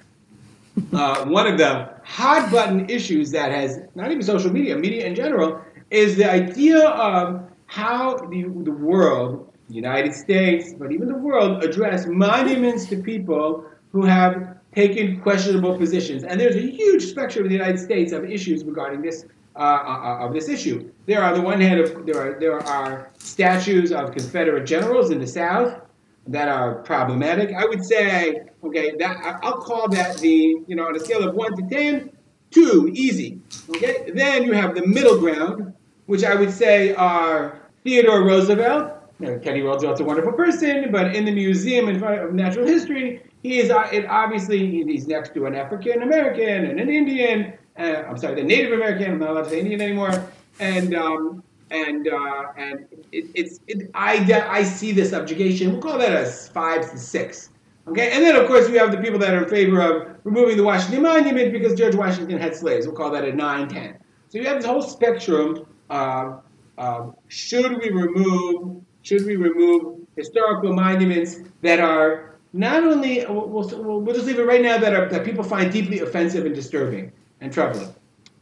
[0.91, 5.15] Uh, one of the hot button issues that has not even social media, media in
[5.15, 11.17] general, is the idea of how the, the world, the United States, but even the
[11.17, 16.25] world, address monuments to people who have taken questionable positions.
[16.25, 20.25] And there's a huge spectrum in the United States of issues regarding this uh, uh,
[20.25, 20.91] of this issue.
[21.05, 25.11] There are, on the one hand, of, there are there are statues of Confederate generals
[25.11, 25.79] in the South
[26.27, 27.55] that are problematic.
[27.55, 30.35] I would say, okay, that I'll call that the,
[30.67, 32.11] you know, on a scale of one to ten,
[32.51, 33.39] two, easy.
[33.69, 35.73] Okay, then you have the middle ground,
[36.07, 38.91] which I would say are Theodore Roosevelt.
[39.21, 43.59] You know, Teddy Roosevelt's a wonderful person, but in the Museum of Natural History, he
[43.59, 47.53] is uh, it obviously he's next to an African American and an Indian.
[47.77, 49.11] Uh, I'm sorry, the Native American.
[49.11, 50.13] I'm not allowed to say Indian anymore.
[50.59, 54.13] And um, and uh, and it, it's it, I
[54.49, 55.71] I see the subjugation.
[55.71, 57.51] We'll call that a five to six.
[57.87, 60.57] Okay, and then of course you have the people that are in favor of removing
[60.57, 62.87] the Washington Monument because George Washington had slaves.
[62.87, 63.97] We'll call that a nine ten.
[64.29, 65.67] So you have this whole spectrum.
[65.89, 66.37] Uh,
[66.79, 74.01] uh, should we remove should we remove historical monuments that are not only we'll, we'll,
[74.01, 77.11] we'll just leave it right now that are that people find deeply offensive and disturbing
[77.41, 77.93] and troubling.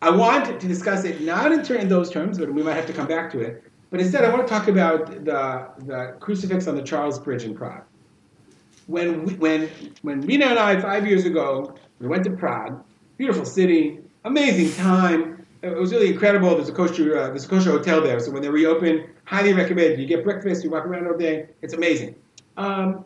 [0.03, 2.93] I want to discuss it not in, in those terms, but we might have to
[2.93, 3.63] come back to it.
[3.89, 7.55] But instead, I want to talk about the, the crucifix on the Charles Bridge in
[7.55, 7.83] Prague.
[8.87, 9.69] When, we, when,
[10.01, 12.83] when Mina and I, five years ago, we went to Prague,
[13.17, 15.45] beautiful city, amazing time.
[15.61, 16.53] It was really incredible.
[16.55, 19.99] There's a kosher, uh, there's a kosher hotel there, so when they reopen, highly recommend.
[19.99, 21.47] You get breakfast, you walk around all day.
[21.61, 22.15] It's amazing.
[22.57, 23.05] Um,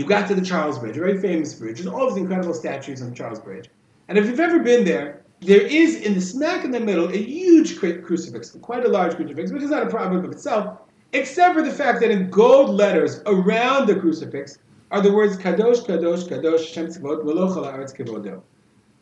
[0.00, 1.76] you got to the Charles Bridge, a very famous bridge.
[1.76, 3.68] There's all these incredible statues on Charles Bridge.
[4.08, 7.18] And if you've ever been there, there is in the smack in the middle a
[7.18, 10.78] huge crucifix, quite a large crucifix, which is not a problem of itself,
[11.12, 14.56] except for the fact that in gold letters around the crucifix
[14.90, 18.40] are the words Kadosh, Kadosh, Kadosh, Shem Tzvot, Meloch Haaretz Kevodo.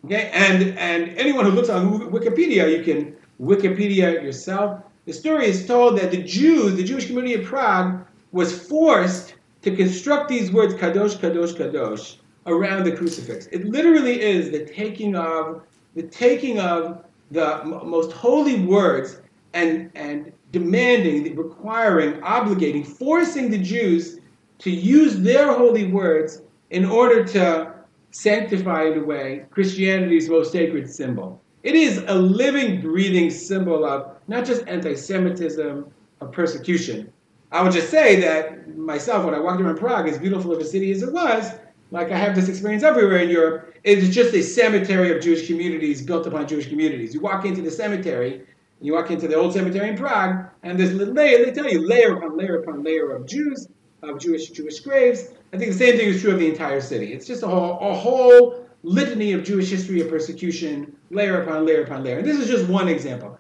[0.05, 4.83] Okay, and and anyone who looks on Wikipedia, you can Wikipedia yourself.
[5.07, 9.28] The story is told that the Jews, the Jewish community of Prague, was forced
[9.63, 12.17] to construct these words Kadosh, Kadosh, Kadosh
[12.47, 13.47] around the crucifix.
[13.47, 15.63] It literally is the taking of
[15.95, 19.21] the taking of the m- most holy words
[19.53, 24.21] and, and demanding, requiring, obligating, forcing the Jews
[24.61, 27.75] to use their holy words in order to
[28.11, 31.41] sanctify in a way Christianity's most sacred symbol.
[31.63, 37.13] It is a living, breathing symbol of not just anti Semitism, of persecution.
[37.51, 40.65] I would just say that myself, when I walked around Prague, as beautiful of a
[40.65, 41.53] city as it was,
[41.91, 46.03] like I have this experience everywhere in Europe, it's just a cemetery of Jewish communities
[46.03, 47.15] built upon Jewish communities.
[47.15, 48.43] You walk into the cemetery,
[48.81, 52.17] you walk into the old cemetery in Prague, and there's layer, they tell you layer
[52.17, 53.69] upon layer upon layer of Jews,
[54.03, 55.33] of Jewish Jewish graves.
[55.53, 57.13] I think the same thing is true of the entire city.
[57.15, 61.83] It's just a whole, a whole litany of Jewish history of persecution, layer upon layer
[61.83, 62.19] upon layer.
[62.19, 63.39] And this is just one example.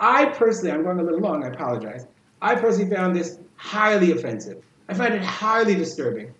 [0.00, 2.06] I personally, I'm going a little long, I apologize.
[2.42, 4.64] I personally found this highly offensive.
[4.88, 6.32] I find it highly disturbing.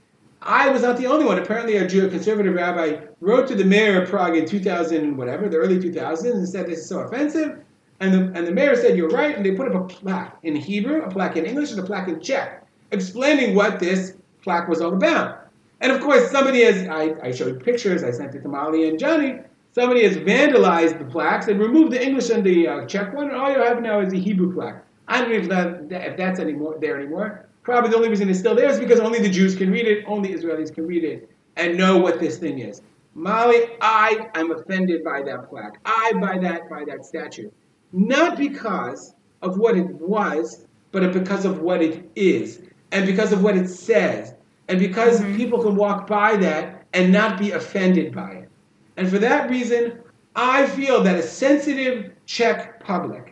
[0.43, 1.39] I was not the only one.
[1.39, 5.47] Apparently, a Jew, a conservative rabbi, wrote to the mayor of Prague in 2000, whatever,
[5.49, 7.59] the early 2000s, and said this is so offensive.
[8.01, 9.37] And the, and the mayor said, You're right.
[9.37, 12.09] And they put up a plaque in Hebrew, a plaque in English, and a plaque
[12.09, 15.51] in Czech, explaining what this plaque was all about.
[15.83, 18.99] And of course, somebody has, I, I showed pictures, I sent it to Molly and
[18.99, 19.41] Johnny.
[19.73, 23.37] Somebody has vandalized the plaques and removed the English and the uh, Czech one, and
[23.37, 24.83] all you have now is a Hebrew plaque.
[25.11, 27.47] I don't know if, that, if that's anymore, there anymore.
[27.65, 30.05] Probably the only reason it's still there is because only the Jews can read it,
[30.07, 32.81] only Israelis can read it, and know what this thing is.
[33.15, 35.79] Molly, I am offended by that plaque.
[35.85, 37.51] I by that by that statue.
[37.93, 42.63] Not because of what it was, but because of what it is.
[42.93, 44.35] And because of what it says.
[44.69, 45.37] And because mm-hmm.
[45.37, 48.49] people can walk by that and not be offended by it.
[48.97, 49.99] And for that reason,
[50.37, 53.30] I feel that a sensitive Czech public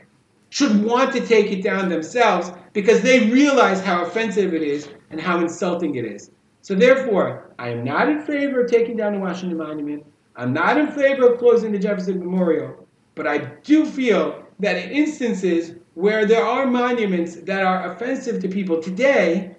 [0.51, 5.21] should want to take it down themselves because they realize how offensive it is and
[5.21, 6.31] how insulting it is.
[6.63, 10.05] So therefore, I am not in favor of taking down the Washington Monument.
[10.37, 12.87] I'm not in favor of closing the Jefferson Memorial.
[13.15, 18.49] But I do feel that in instances where there are monuments that are offensive to
[18.49, 19.57] people today,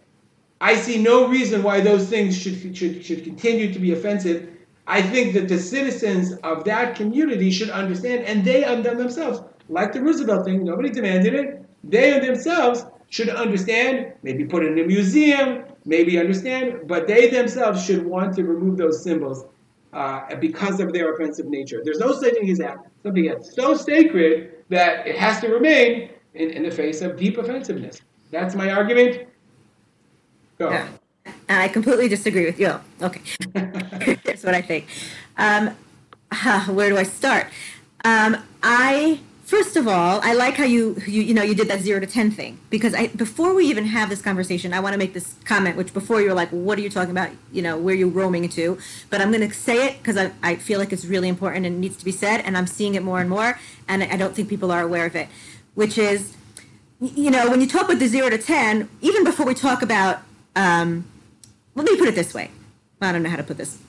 [0.62, 4.49] I see no reason why those things should, should, should continue to be offensive.
[4.88, 9.94] I think that the citizens of that community should understand, and they understand themselves, like
[9.94, 14.88] the Roosevelt thing, nobody demanded it, they themselves should understand, maybe put it in a
[14.88, 19.46] museum, maybe understand, but they themselves should want to remove those symbols
[19.94, 21.82] uh, because of their offensive nature.
[21.84, 22.78] There's no such thing as that.
[23.04, 27.38] Something that's so sacred that it has to remain in, in the face of deep
[27.38, 28.02] offensiveness.
[28.32, 29.28] That's my argument.
[30.60, 30.70] Go.
[30.70, 30.88] Yeah.
[31.26, 32.80] And I completely disagree with you.
[33.02, 33.22] Okay.
[34.24, 34.88] Here's what I think.
[35.38, 35.76] Um,
[36.76, 37.48] where do I start?
[38.06, 41.80] Um, I First of all, I like how you, you you know you did that
[41.82, 45.00] zero to ten thing because I before we even have this conversation, I want to
[45.00, 45.76] make this comment.
[45.76, 48.48] Which before you were like, "What are you talking about?" You know, where you roaming
[48.50, 48.78] to?"
[49.10, 51.82] But I'm going to say it because I, I feel like it's really important and
[51.82, 54.50] needs to be said, and I'm seeing it more and more, and I don't think
[54.50, 55.28] people are aware of it.
[55.74, 56.36] Which is,
[57.02, 60.22] you know, when you talk about the zero to ten, even before we talk about
[60.56, 61.06] um,
[61.74, 62.52] let me put it this way.
[63.02, 63.80] I don't know how to put this.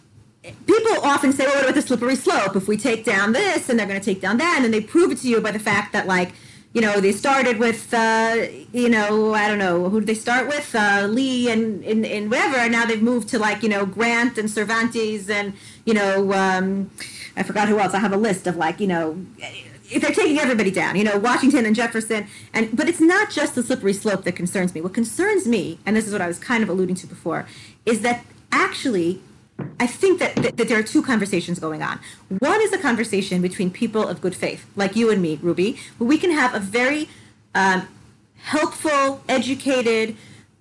[0.42, 2.56] People often say, well, what about the slippery slope?
[2.56, 5.12] If we take down this and they're going to take down that, and they prove
[5.12, 6.32] it to you by the fact that, like,
[6.72, 10.48] you know, they started with, uh, you know, I don't know, who did they start
[10.48, 10.74] with?
[10.74, 14.38] Uh, Lee and, and, and whatever, and now they've moved to, like, you know, Grant
[14.38, 15.52] and Cervantes and,
[15.84, 16.90] you know, um,
[17.36, 17.92] I forgot who else.
[17.92, 19.22] I have a list of, like, you know,
[19.90, 23.56] if they're taking everybody down, you know, Washington and Jefferson, and but it's not just
[23.56, 24.80] the slippery slope that concerns me.
[24.80, 27.46] What concerns me, and this is what I was kind of alluding to before,
[27.84, 29.20] is that actually,
[29.78, 31.98] I think that, that, that there are two conversations going on.
[32.38, 36.08] One is a conversation between people of good faith, like you and me, Ruby, where
[36.08, 37.08] we can have a very
[37.54, 37.88] um,
[38.36, 40.16] helpful, educated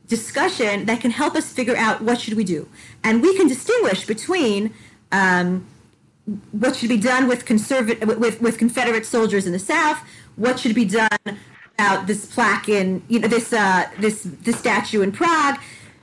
[0.07, 2.67] discussion that can help us figure out what should we do,
[3.03, 4.73] and we can distinguish between.
[5.11, 5.65] Um,
[6.51, 9.97] what should be done with conservative with, with Confederate soldiers in the South?
[10.35, 11.09] What should be done
[11.73, 15.59] about this plaque in you know this uh, this this statue in Prague?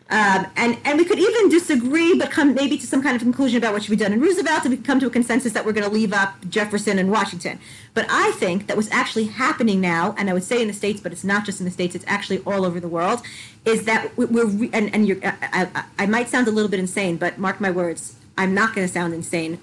[0.09, 3.59] Um, and and we could even disagree, but come maybe to some kind of conclusion
[3.59, 5.67] about what should be done in Roosevelt, and we could come to a consensus that
[5.67, 7.59] we're going to leave up Jefferson and Washington.
[7.93, 11.01] But I think that what's actually happening now, and I would say in the states,
[11.01, 13.21] but it's not just in the states; it's actually all over the world.
[13.65, 17.17] Is that we're and and you're, I, I, I might sound a little bit insane,
[17.17, 19.59] but mark my words, I'm not going to sound insane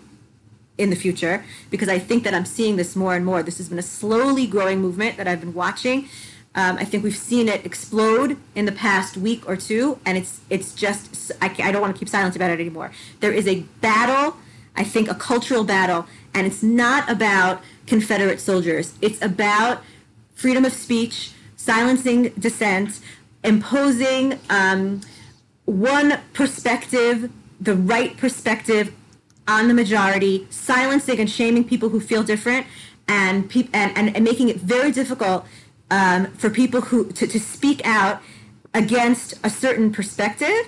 [0.77, 3.43] in the future because I think that I'm seeing this more and more.
[3.43, 6.09] This has been a slowly growing movement that I've been watching.
[6.55, 10.41] Um, I think we've seen it explode in the past week or two, and it's
[10.49, 12.91] it's just I, I don't want to keep silent about it anymore.
[13.21, 14.37] There is a battle,
[14.75, 18.93] I think, a cultural battle, and it's not about Confederate soldiers.
[19.01, 19.81] It's about
[20.35, 22.99] freedom of speech, silencing dissent,
[23.43, 25.01] imposing um,
[25.65, 28.93] one perspective, the right perspective
[29.47, 32.67] on the majority, silencing and shaming people who feel different,
[33.07, 35.45] and pe- and, and, and making it very difficult
[35.93, 38.21] um, for people who to, to speak out
[38.73, 40.67] against a certain perspective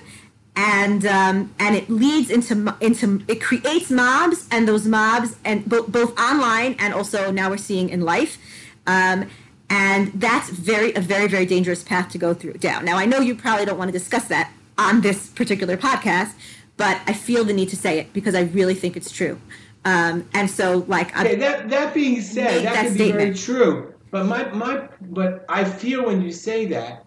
[0.54, 5.88] and um, and it leads into into it creates mobs and those mobs and bo-
[5.88, 8.38] both online and also now we're seeing in life
[8.86, 9.28] um,
[9.68, 13.18] and that's very a very very dangerous path to go through down now i know
[13.18, 16.32] you probably don't want to discuss that on this particular podcast
[16.76, 19.40] but I feel the need to say it because I really think it's true.
[19.84, 23.94] Um, and so, like, that that being said, that, that could be very true.
[24.16, 27.04] But my my, but I feel when you say that.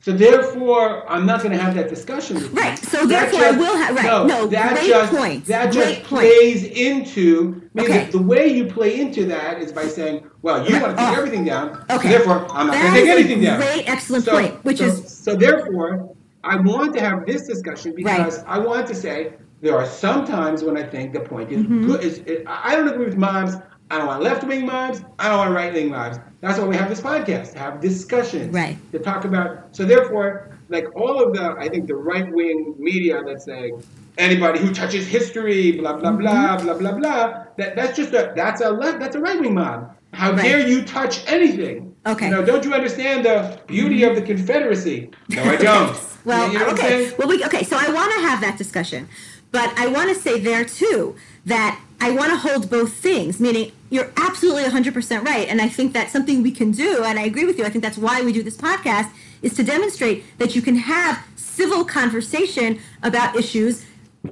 [0.00, 2.78] So therefore, I'm not going to have that discussion with right.
[2.78, 4.04] So that therefore, just, I will have right.
[4.04, 5.46] No, no that great just, point.
[5.46, 6.76] That great just plays point.
[6.76, 8.10] into okay.
[8.10, 10.82] the way you play into that is by saying, "Well, you right.
[10.82, 11.18] want to take oh.
[11.18, 11.96] everything down, okay.
[11.96, 14.62] so therefore I'm not going to take anything down." Great, excellent so, point.
[14.62, 18.48] Which so, is so therefore, I want to have this discussion because right.
[18.48, 21.86] I want to say there are some times when I think the point is mm-hmm.
[21.86, 22.04] good.
[22.04, 23.54] Is, is, I don't agree with moms.
[23.90, 25.02] I don't want left wing moms.
[25.18, 26.18] I don't want right wing moms.
[26.40, 28.78] That's why we have this podcast to have discussions right.
[28.92, 29.76] to talk about.
[29.76, 33.82] So therefore, like all of the, I think the right wing media that's saying
[34.16, 36.20] anybody who touches history, blah blah mm-hmm.
[36.20, 37.44] blah blah blah blah.
[37.58, 39.94] That that's just a that's a left that's a right wing mob.
[40.12, 40.42] How right.
[40.42, 41.94] dare you touch anything?
[42.06, 42.26] Okay.
[42.26, 45.10] You know, don't you understand the beauty of the Confederacy?
[45.28, 46.00] No, I don't.
[46.24, 47.12] well, you know okay.
[47.18, 47.62] Well, we, okay.
[47.62, 49.08] So I want to have that discussion.
[49.52, 53.72] But I want to say there too that I want to hold both things, meaning
[53.90, 55.48] you're absolutely 100% right.
[55.48, 57.02] And I think that's something we can do.
[57.02, 57.64] And I agree with you.
[57.64, 59.10] I think that's why we do this podcast
[59.42, 63.84] is to demonstrate that you can have civil conversation about issues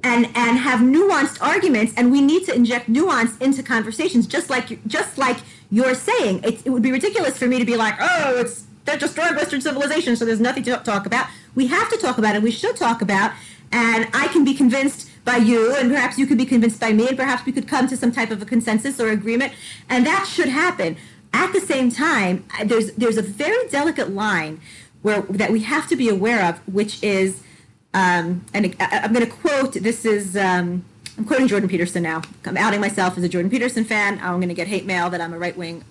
[0.02, 4.86] and and have nuanced arguments and we need to inject nuance into conversations just like
[4.86, 5.38] just like
[5.70, 9.00] you're saying it, it would be ridiculous for me to be like oh it's that
[9.00, 12.42] destroyed western civilization so there's nothing to talk about we have to talk about it
[12.42, 13.32] we should talk about
[13.72, 17.06] and I can be convinced by you, and perhaps you could be convinced by me,
[17.06, 19.52] and perhaps we could come to some type of a consensus or agreement,
[19.90, 20.96] and that should happen.
[21.34, 24.58] At the same time, there's there's a very delicate line
[25.02, 27.42] where that we have to be aware of, which is,
[27.92, 29.74] um, and I, am going to quote.
[29.74, 30.34] This is.
[30.36, 30.84] Um,
[31.18, 32.22] I'm quoting Jordan Peterson now.
[32.46, 34.20] I'm outing myself as a Jordan Peterson fan.
[34.22, 35.84] I'm going to get hate mail that I'm a right wing,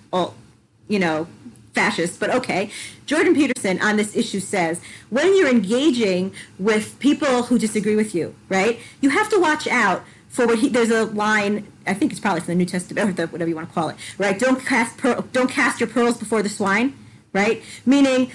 [0.88, 1.28] you know,
[1.78, 2.72] fascist, but okay.
[3.06, 8.34] Jordan Peterson on this issue says when you're engaging with people who disagree with you,
[8.50, 10.70] right, you have to watch out for what he.
[10.70, 11.72] There's a line.
[11.86, 13.90] I think it's probably from the New Testament or the, whatever you want to call
[13.90, 14.38] it, right?
[14.38, 16.98] Don't cast per, don't cast your pearls before the swine,
[17.32, 17.64] right?
[17.86, 18.32] Meaning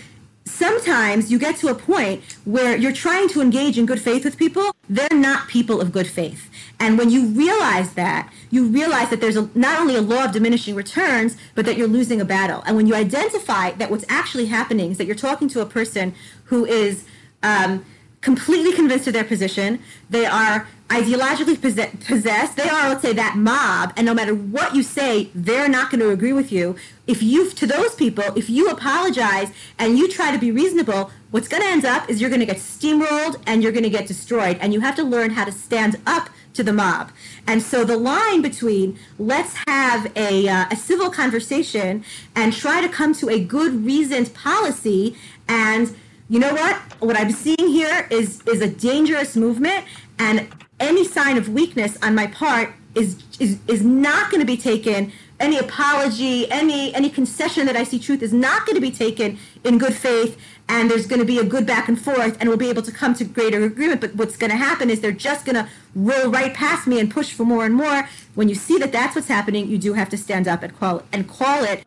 [0.53, 4.37] sometimes you get to a point where you're trying to engage in good faith with
[4.37, 9.21] people they're not people of good faith and when you realize that you realize that
[9.21, 12.63] there's a, not only a law of diminishing returns but that you're losing a battle
[12.67, 16.15] and when you identify that what's actually happening is that you're talking to a person
[16.45, 17.05] who is
[17.43, 17.85] um,
[18.23, 19.81] completely convinced of their position.
[20.09, 21.59] They are ideologically
[22.07, 22.57] possessed.
[22.57, 26.01] They are, let's say, that mob, and no matter what you say, they're not going
[26.01, 26.77] to agree with you.
[27.07, 31.49] If you, to those people, if you apologize and you try to be reasonable, what's
[31.49, 34.07] going to end up is you're going to get steamrolled and you're going to get
[34.07, 34.59] destroyed.
[34.61, 37.11] And you have to learn how to stand up to the mob.
[37.47, 42.05] And so the line between let's have a, uh, a civil conversation
[42.37, 45.17] and try to come to a good reasoned policy
[45.49, 45.97] and
[46.29, 46.77] you know what?
[47.01, 49.85] What I'm seeing here is is a dangerous movement,
[50.19, 50.49] and
[50.83, 55.13] any sign of weakness on my part is is is not going to be taken.
[55.41, 59.39] Any apology, any any concession that I see truth is not going to be taken
[59.65, 62.59] in good faith, and there's going to be a good back and forth, and we'll
[62.59, 64.01] be able to come to greater agreement.
[64.01, 67.11] But what's going to happen is they're just going to roll right past me and
[67.11, 68.09] push for more and more.
[68.35, 71.03] When you see that that's what's happening, you do have to stand up and call
[71.13, 71.85] and call it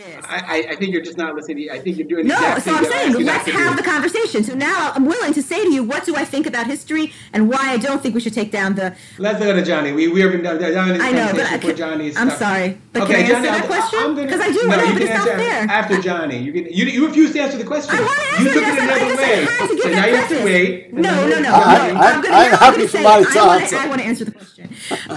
[0.00, 0.24] is.
[0.28, 1.70] I, I think you're just not listening.
[1.70, 2.58] I think you're doing no.
[2.58, 4.42] So I'm saying let's have the conversation.
[4.44, 7.48] So now I'm willing to say to you, what do I think about history and
[7.48, 8.96] why I don't think we should take down the.
[9.18, 9.92] Let's go to Johnny.
[9.92, 13.12] We we have been down I know, but I can, Johnny's I'm sorry, but okay,
[13.12, 14.14] can I answer Johnny, that question?
[14.14, 15.62] Because I do no, know, but it's not fair.
[15.70, 17.94] After Johnny, you can you, you refuse to answer the question.
[17.94, 18.42] I want to answer.
[18.42, 19.46] You took it another way.
[19.80, 20.92] So now you have to wait.
[20.92, 21.52] No, no, no.
[21.52, 23.62] I'm happy for my time.
[23.74, 24.70] I want to answer the question.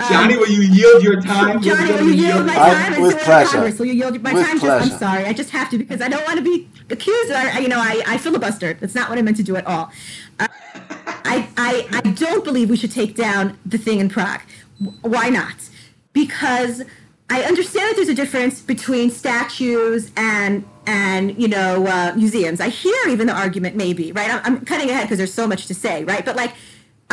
[0.09, 1.61] Johnny, will you yield your time?
[1.61, 3.01] Johnny, will you yield my time?
[3.01, 3.61] With pleasure.
[3.61, 4.59] Will you yield my time?
[4.81, 5.25] I'm sorry.
[5.25, 7.31] I just have to because I don't want to be accused.
[7.31, 8.79] Or, you know, I, I filibustered.
[8.79, 9.91] That's not what I meant to do at all.
[10.39, 10.47] Uh,
[11.25, 14.41] I, I, I don't believe we should take down the thing in Prague.
[15.01, 15.69] Why not?
[16.13, 16.83] Because
[17.29, 22.59] I understand that there's a difference between statues and and you know uh, museums.
[22.59, 24.29] I hear even the argument maybe right.
[24.33, 26.53] I'm, I'm cutting ahead because there's so much to say right, but like.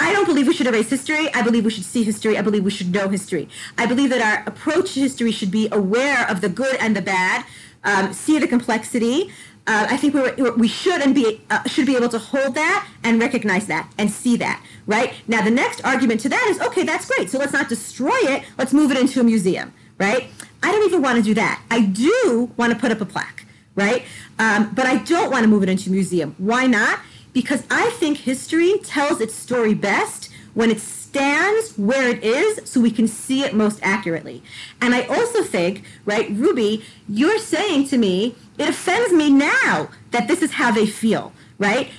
[0.01, 1.33] I don't believe we should erase history.
[1.35, 2.39] I believe we should see history.
[2.39, 3.49] I believe we should know history.
[3.77, 7.03] I believe that our approach to history should be aware of the good and the
[7.03, 7.45] bad,
[7.85, 9.31] um, see the complexity.
[9.67, 12.89] Uh, I think we we should and be uh, should be able to hold that
[13.05, 15.43] and recognize that and see that right now.
[15.43, 17.29] The next argument to that is okay, that's great.
[17.29, 18.43] So let's not destroy it.
[18.57, 20.29] Let's move it into a museum, right?
[20.63, 21.63] I don't even want to do that.
[21.71, 24.05] I do want to put up a plaque, right?
[24.39, 26.35] Um, but I don't want to move it into a museum.
[26.39, 27.01] Why not?
[27.33, 32.81] Because I think history tells its story best when it stands where it is so
[32.81, 34.43] we can see it most accurately.
[34.81, 40.29] And I also think, right, Ruby, you're saying to me, it offends me now that
[40.29, 41.91] this is how they feel, right?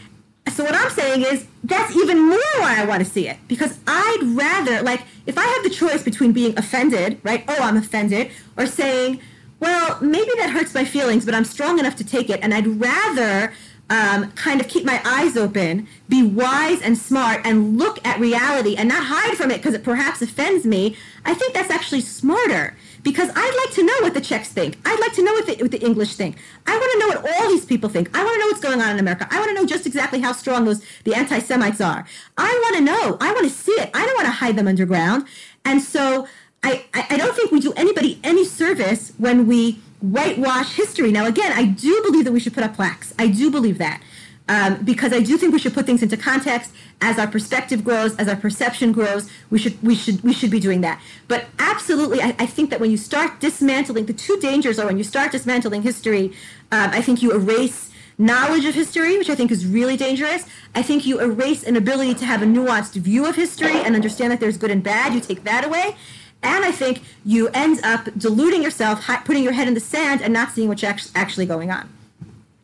[0.49, 3.77] So what I'm saying is that's even more why I want to see it because
[3.85, 7.43] I'd rather like if I have the choice between being offended, right?
[7.47, 9.21] Oh, I'm offended, or saying,
[9.59, 12.67] well, maybe that hurts my feelings, but I'm strong enough to take it, and I'd
[12.67, 13.53] rather
[13.91, 18.77] um, kind of keep my eyes open, be wise and smart, and look at reality
[18.77, 22.77] and not hide from it because it perhaps offends me, I think that's actually smarter.
[23.03, 24.77] Because I'd like to know what the Czechs think.
[24.85, 26.37] I'd like to know what the, what the English think.
[26.67, 28.15] I want to know what all these people think.
[28.15, 29.27] I want to know what's going on in America.
[29.29, 32.05] I want to know just exactly how strong those the anti-Semites are.
[32.37, 33.17] I want to know.
[33.19, 33.89] I want to see it.
[33.93, 35.25] I don't want to hide them underground.
[35.65, 36.27] And so
[36.63, 41.11] I, I don't think we do anybody any service when we whitewash history.
[41.11, 43.13] Now, again, I do believe that we should put up plaques.
[43.17, 44.01] I do believe that.
[44.49, 48.15] Um, because I do think we should put things into context as our perspective grows,
[48.17, 49.29] as our perception grows.
[49.49, 50.99] We should we should we should be doing that.
[51.29, 54.97] But absolutely, I, I think that when you start dismantling, the two dangers are when
[54.97, 56.33] you start dismantling history.
[56.71, 60.45] Um, I think you erase knowledge of history, which I think is really dangerous.
[60.75, 64.31] I think you erase an ability to have a nuanced view of history and understand
[64.31, 65.13] that there's good and bad.
[65.13, 65.95] You take that away.
[66.43, 70.33] And I think you end up deluding yourself, putting your head in the sand, and
[70.33, 70.83] not seeing what's
[71.15, 71.89] actually going on.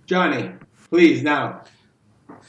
[0.07, 0.51] Johnny,
[0.89, 1.61] please now.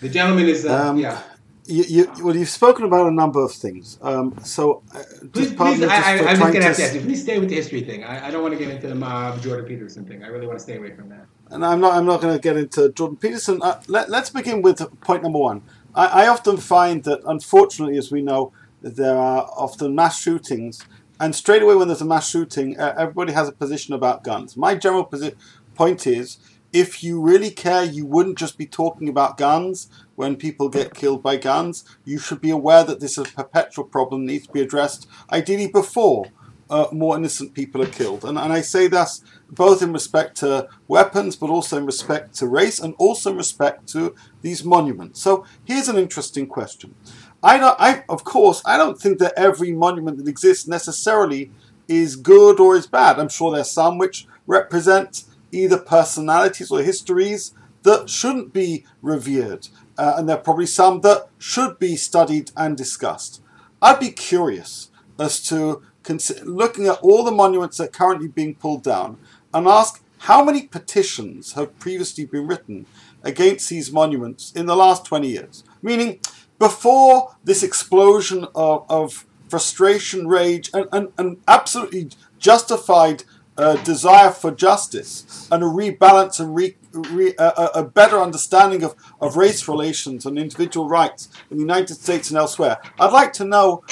[0.00, 1.22] The gentleman is uh, um, yeah.
[1.66, 3.98] You, you, well, you've spoken about a number of things.
[4.00, 5.02] Um, so, uh,
[5.34, 7.02] please, please I, I, I'm just going to have to ask you.
[7.02, 8.04] Please stay with the history thing.
[8.04, 10.24] I, I don't want to get into the mob Jordan Peterson thing.
[10.24, 11.26] I really want to stay away from that.
[11.50, 11.94] And I'm not.
[11.94, 13.60] I'm not going to get into Jordan Peterson.
[13.60, 15.60] Uh, let, us begin with point number one.
[15.94, 20.84] I, I often find that, unfortunately, as we know, there are often mass shootings
[21.20, 24.57] and straight away, when there's a mass shooting, uh, everybody has a position about guns.
[24.57, 25.35] My general posi-
[25.75, 26.38] point is
[26.73, 31.23] if you really care, you wouldn't just be talking about guns when people get killed
[31.23, 31.85] by guns.
[32.04, 35.08] You should be aware that this is a perpetual problem that needs to be addressed,
[35.33, 36.27] ideally before
[36.71, 38.25] uh, more innocent people are killed.
[38.25, 42.46] And, and I say this both in respect to weapons, but also in respect to
[42.46, 45.23] race, and also in respect to these monuments.
[45.23, 46.94] So here's an interesting question.
[47.42, 47.76] I don't.
[47.78, 51.50] I of course I don't think that every monument that exists necessarily
[51.86, 53.18] is good or is bad.
[53.18, 60.14] I'm sure there's some which represent either personalities or histories that shouldn't be revered, uh,
[60.16, 63.40] and there are probably some that should be studied and discussed.
[63.80, 68.56] I'd be curious as to consider, looking at all the monuments that are currently being
[68.56, 69.18] pulled down
[69.54, 72.86] and ask how many petitions have previously been written
[73.22, 75.64] against these monuments in the last 20 years.
[75.80, 76.20] Meaning,
[76.59, 83.25] before this explosion of, of frustration, rage, and, and, and absolutely justified
[83.56, 88.94] uh, desire for justice and a rebalance and re, re, uh, a better understanding of,
[89.21, 92.79] of race relations and individual rights in the United States and elsewhere.
[93.00, 93.83] I'd like to know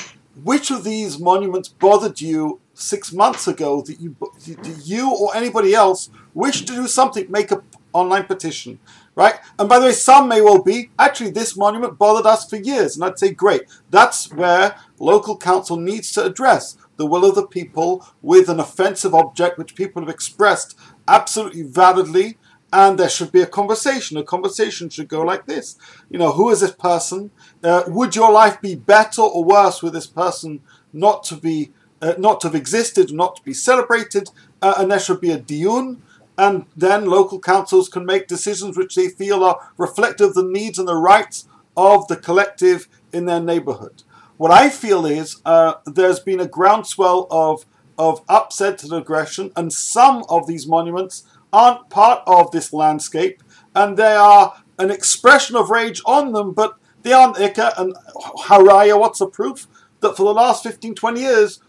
[0.45, 4.15] which of these monuments bothered you six months ago that you,
[4.47, 7.63] that you or anybody else wish to do something, make an
[7.93, 8.79] online petition,
[9.17, 9.35] right?
[9.59, 12.95] And by the way, some may well be, actually, this monument bothered us for years.
[12.95, 13.63] And I'd say, great.
[13.91, 19.15] That's where local council needs to address the will of the people with an offensive
[19.15, 22.37] object which people have expressed absolutely validly.
[22.73, 24.19] And there should be a conversation.
[24.19, 25.77] A conversation should go like this.
[26.11, 27.31] You know, who is this person?
[27.63, 30.61] Uh, would your life be better or worse with this person
[30.93, 34.31] not to be, uh, not to have existed, not to be celebrated?
[34.61, 35.99] Uh, and there should be a diun,
[36.39, 40.79] and then local councils can make decisions which they feel are reflective of the needs
[40.79, 44.03] and the rights of the collective in their neighborhood.
[44.37, 47.65] What I feel is uh, there's been a groundswell of
[47.99, 53.43] of upset and aggression, and some of these monuments aren't part of this landscape,
[53.75, 57.97] and they are an expression of rage on them, but they aren't Ika and
[58.45, 59.01] Haraya.
[59.01, 59.67] What's the proof
[60.01, 61.61] that for the last 15, 20 years,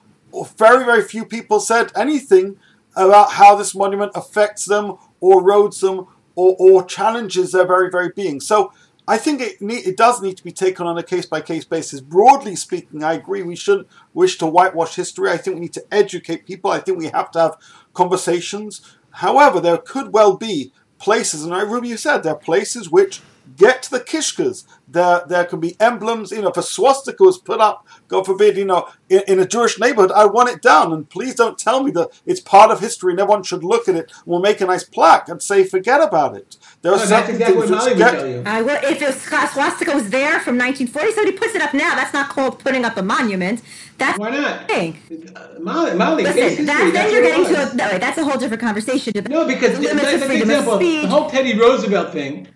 [0.58, 2.58] very, very few people said anything
[2.98, 8.12] about how this monument affects them or erodes them or, or challenges their very, very
[8.16, 8.40] being.
[8.40, 8.74] So
[9.08, 12.02] I think it it does need to be taken on a case by case basis.
[12.02, 15.30] Broadly speaking, I agree we shouldn't wish to whitewash history.
[15.32, 16.72] I think we need to educate people.
[16.72, 17.58] I think we have to have
[17.94, 18.82] conversations.
[19.12, 23.22] However, there could well be places, and I Ruby, you said there are places which
[23.56, 24.66] get to the kishkas.
[24.90, 26.32] There, there can be emblems.
[26.32, 29.46] You know, if a swastika was put up, God forbid, you know, in, in, a
[29.46, 30.94] Jewish neighborhood, I want it down.
[30.94, 33.96] And please don't tell me that it's part of history and everyone should look at
[33.96, 34.12] it.
[34.26, 36.56] We'll make a nice plaque and say, forget about it.
[36.82, 38.40] There are no, that's exactly what Mali get, tell you.
[38.40, 41.96] Uh, well, if a swastika was there from 1940, somebody puts it up now.
[41.96, 43.62] That's not called putting up a monument.
[43.98, 44.68] That's why not?
[44.68, 44.98] Thing.
[45.36, 48.62] Uh, Mali, Mali, Listen, that, then you're getting to a, no, that's a whole different
[48.62, 49.12] conversation.
[49.28, 50.78] No, because limits of freedom example.
[50.78, 52.48] The whole Teddy Roosevelt thing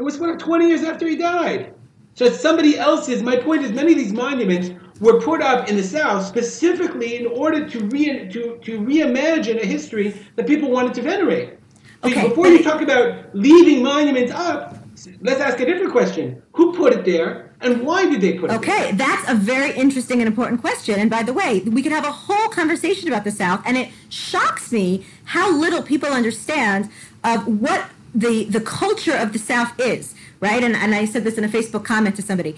[0.00, 1.74] it was what, 20 years after he died.
[2.14, 3.22] So it's somebody else's.
[3.22, 7.26] My point is, many of these monuments were put up in the South specifically in
[7.26, 11.58] order to re, to, to reimagine a history that people wanted to venerate.
[12.02, 12.28] Okay.
[12.28, 14.78] Before you talk about leaving monuments up,
[15.20, 16.42] let's ask a different question.
[16.52, 18.92] Who put it there and why did they put it okay, there?
[18.94, 20.98] that's a very interesting and important question.
[20.98, 23.90] And by the way, we could have a whole conversation about the South, and it
[24.08, 26.88] shocks me how little people understand
[27.22, 27.84] of what
[28.14, 30.62] the the culture of the South is, right?
[30.62, 32.56] And and I said this in a Facebook comment to somebody.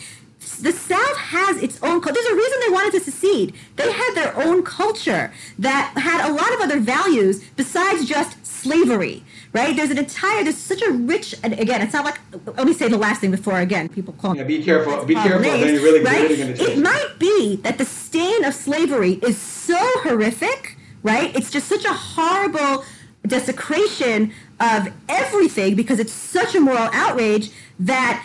[0.61, 2.00] The South has its own.
[2.00, 2.14] Culture.
[2.14, 3.55] There's a reason they wanted to secede.
[3.76, 9.24] They had their own culture that had a lot of other values besides just slavery,
[9.53, 9.76] right?
[9.76, 10.42] There's an entire.
[10.42, 11.34] There's such a rich.
[11.42, 12.18] And again, it's not like.
[12.57, 14.36] Let me say the last thing before again people call.
[14.36, 15.05] Yeah, be careful.
[15.05, 15.42] Be careful.
[15.42, 16.22] Then you're really, right?
[16.22, 16.72] really going to.
[16.72, 21.34] It might be that the stain of slavery is so horrific, right?
[21.36, 22.84] It's just such a horrible
[23.26, 24.32] desecration
[24.62, 27.50] of everything because it's such a moral outrage
[27.80, 28.24] that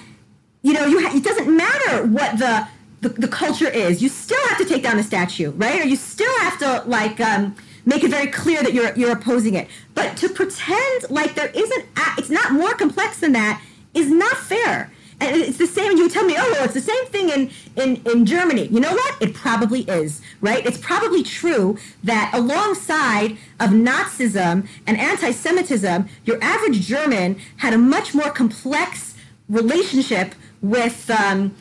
[0.62, 2.68] you know you ha- it doesn't matter what the,
[3.02, 4.02] the, the culture is.
[4.02, 5.82] You still have to take down the statue right?
[5.82, 9.56] Or you still have to like um, make it very clear that you're you're opposing
[9.56, 9.68] it.
[9.96, 11.86] But to pretend like there isn't
[12.18, 13.62] it's not more complex than that
[13.94, 15.98] is not fair and it's the same.
[15.98, 18.68] You tell me, oh, well, it's the same thing in, in, in Germany.
[18.68, 19.22] You know what?
[19.22, 20.66] It probably is, right?
[20.66, 28.14] It's probably true that alongside of Nazism and anti-Semitism, your average German had a much
[28.14, 29.16] more complex
[29.50, 31.56] relationship with um,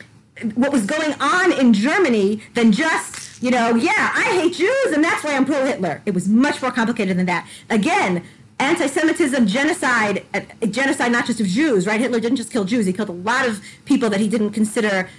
[0.55, 5.03] what was going on in Germany than just, you know, yeah, I hate Jews and
[5.03, 6.03] that's why I'm pro-Hitler.
[6.05, 7.47] It was much more complicated than that.
[7.69, 8.23] Again,
[8.59, 11.99] anti-Semitism, genocide, uh, genocide not just of Jews, right?
[11.99, 15.09] Hitler didn't just kill Jews; he killed a lot of people that he didn't consider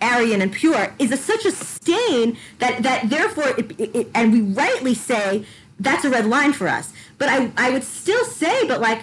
[0.00, 0.94] Aryan and pure.
[0.98, 5.46] Is a, such a stain that that therefore, it, it, and we rightly say
[5.80, 6.92] that's a red line for us.
[7.18, 9.02] But I I would still say, but like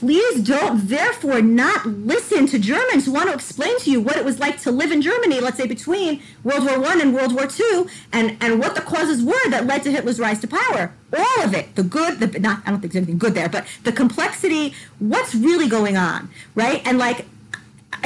[0.00, 4.24] please don't therefore not listen to Germans who want to explain to you what it
[4.24, 7.46] was like to live in Germany, let's say between World War One and World War
[7.46, 10.94] Two, and, and what the causes were that led to Hitler's rise to power.
[11.14, 13.66] All of it, the good, the not I don't think there's anything good there, but
[13.84, 16.80] the complexity, what's really going on, right?
[16.86, 17.26] And like,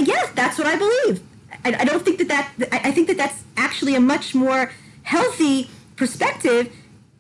[0.03, 1.23] yes, that's what I believe.
[1.65, 2.29] I, I don't think that
[2.59, 4.73] that I think that that's actually a much more
[5.05, 6.75] healthy perspective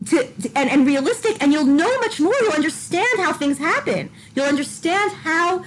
[0.07, 2.34] to, and, and realistic and you'll know much more.
[2.42, 4.11] You'll understand how things happen.
[4.34, 5.64] You'll understand how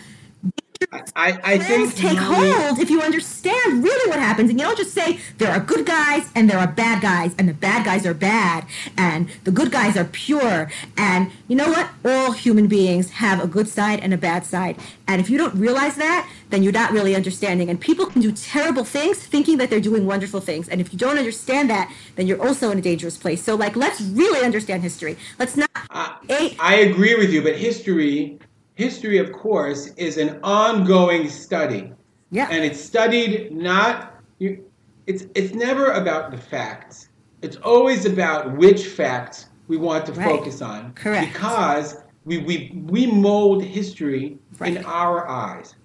[1.16, 4.94] I, I think take hold if you understand really what happens, and you don't just
[4.94, 8.14] say there are good guys and there are bad guys, and the bad guys are
[8.14, 8.66] bad,
[8.98, 10.72] and the good guys are pure.
[10.96, 11.90] And you know what?
[12.06, 14.78] All human beings have a good side and a bad side.
[15.08, 17.70] And if you don't realize that, then you're not really understanding.
[17.70, 20.70] And people can do terrible things thinking that they're doing wonderful things.
[20.70, 23.44] And if you don't understand that, then you're also in a dangerous place.
[23.44, 25.18] So, like, let's really understand history.
[25.40, 25.70] Let's not.
[25.90, 28.40] I, I agree with you, but history,
[28.78, 31.92] history, of course, is an ongoing study.
[32.30, 32.48] Yeah.
[32.50, 34.14] And it's studied not.
[34.38, 34.64] You,
[35.08, 37.10] it's it's never about the facts.
[37.42, 40.28] It's always about which facts we want to right.
[40.28, 40.94] focus on.
[40.94, 41.34] Correct.
[41.34, 44.78] Because we we we mold history right.
[44.78, 45.76] in our eyes.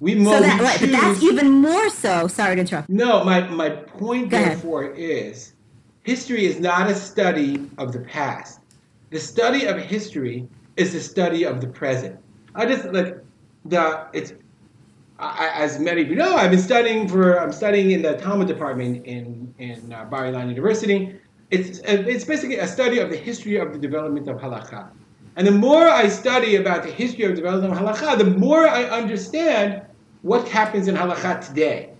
[0.00, 0.36] We mold.
[0.36, 2.26] So that, right, but that's even more so.
[2.26, 2.88] Sorry to interrupt.
[2.88, 4.98] No, my my point Go therefore ahead.
[4.98, 5.52] is,
[6.02, 8.60] history is not a study of the past.
[9.10, 12.18] The study of history is the study of the present.
[12.54, 13.18] I just like
[13.64, 14.32] the it's
[15.18, 18.48] I, as many of you know, I've been studying for I'm studying in the Talmud
[18.48, 21.16] department in in uh, Bar Ilan University.
[21.50, 24.90] It's it's basically a study of the history of the development of halakha.
[25.36, 28.84] And the more I study about the history of development of halakha, the more I
[28.84, 29.82] understand
[30.22, 31.90] what happens in halakha today,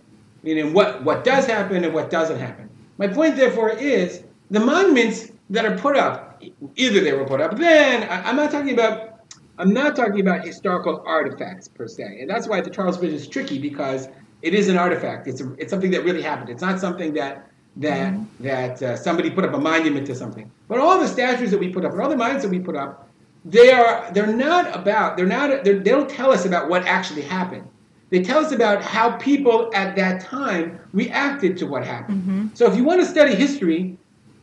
[0.42, 2.70] meaning what, what does happen and what doesn't happen.
[2.96, 6.42] My point, therefore, is the monuments that are put up,
[6.76, 9.13] either they were put up then, I, am not talking about
[9.58, 13.28] I'm not talking about historical artifacts per se, and that's why the Charles Bridge is
[13.28, 14.08] tricky because
[14.42, 15.26] it is an artifact.
[15.26, 16.50] It's a, it's something that really happened.
[16.50, 18.44] It's not something that that mm-hmm.
[18.44, 20.50] that uh, somebody put up a monument to something.
[20.68, 22.76] But all the statues that we put up, and all the monuments that we put
[22.76, 23.08] up,
[23.44, 27.22] they are they're not about they're not they're, they don't tell us about what actually
[27.22, 27.68] happened.
[28.10, 32.22] They tell us about how people at that time reacted to what happened.
[32.22, 32.46] Mm-hmm.
[32.54, 33.96] So if you want to study history,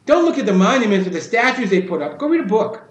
[0.06, 2.18] don't look at the monuments or the statues they put up.
[2.18, 2.91] Go read a book.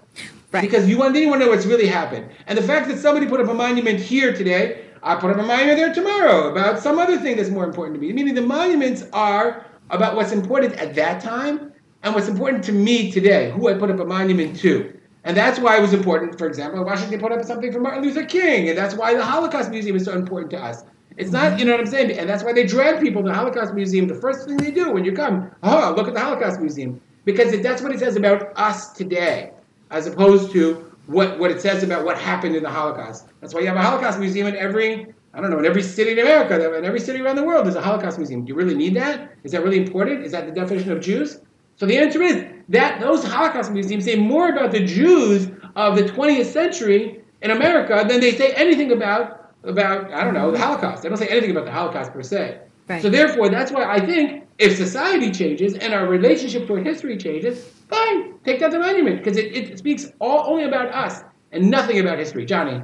[0.51, 0.61] Right.
[0.61, 2.29] Because you want, want to know what's really happened.
[2.47, 5.43] And the fact that somebody put up a monument here today, I put up a
[5.43, 8.11] monument there tomorrow about some other thing that's more important to me.
[8.11, 11.71] Meaning the monuments are about what's important at that time
[12.03, 14.97] and what's important to me today, who I put up a monument to.
[15.23, 18.25] And that's why it was important, for example, Washington put up something for Martin Luther
[18.25, 20.83] King, and that's why the Holocaust Museum is so important to us.
[21.17, 22.17] It's not, you know what I'm saying?
[22.17, 24.07] And that's why they drag people to the Holocaust Museum.
[24.07, 26.99] The first thing they do when you come, oh, look at the Holocaust Museum.
[27.25, 29.51] Because that's what it says about us today,
[29.91, 33.27] as opposed to what, what it says about what happened in the Holocaust.
[33.39, 36.11] That's why you have a Holocaust Museum in every, I don't know, in every city
[36.11, 38.45] in America, in every city around the world, there's a Holocaust Museum.
[38.45, 39.33] Do you really need that?
[39.43, 40.23] Is that really important?
[40.23, 41.39] Is that the definition of Jews?
[41.75, 46.03] So the answer is that those Holocaust museums say more about the Jews of the
[46.03, 51.03] 20th century in America than they say anything about about I don't know the Holocaust.
[51.03, 52.59] They don't say anything about the Holocaust per se.
[52.87, 53.01] Right.
[53.01, 57.65] So therefore, that's why I think if society changes and our relationship to history changes,
[57.91, 61.99] fine, take down the monument because it, it speaks all, only about us and nothing
[61.99, 62.45] about history.
[62.45, 62.81] Johnny.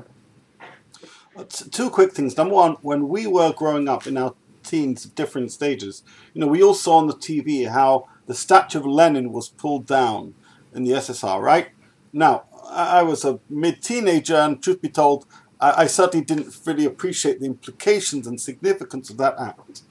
[1.36, 2.36] Uh, two quick things.
[2.38, 6.04] Number one, when we were growing up in our teens, different stages,
[6.34, 9.86] you know, we all saw on the TV how the statue of Lenin was pulled
[9.86, 10.36] down
[10.74, 11.70] in the SSR, right?
[12.12, 15.26] Now, I was a mid teenager, and truth be told,
[15.60, 19.82] I, certainly didn't really appreciate the implications and significance of that act.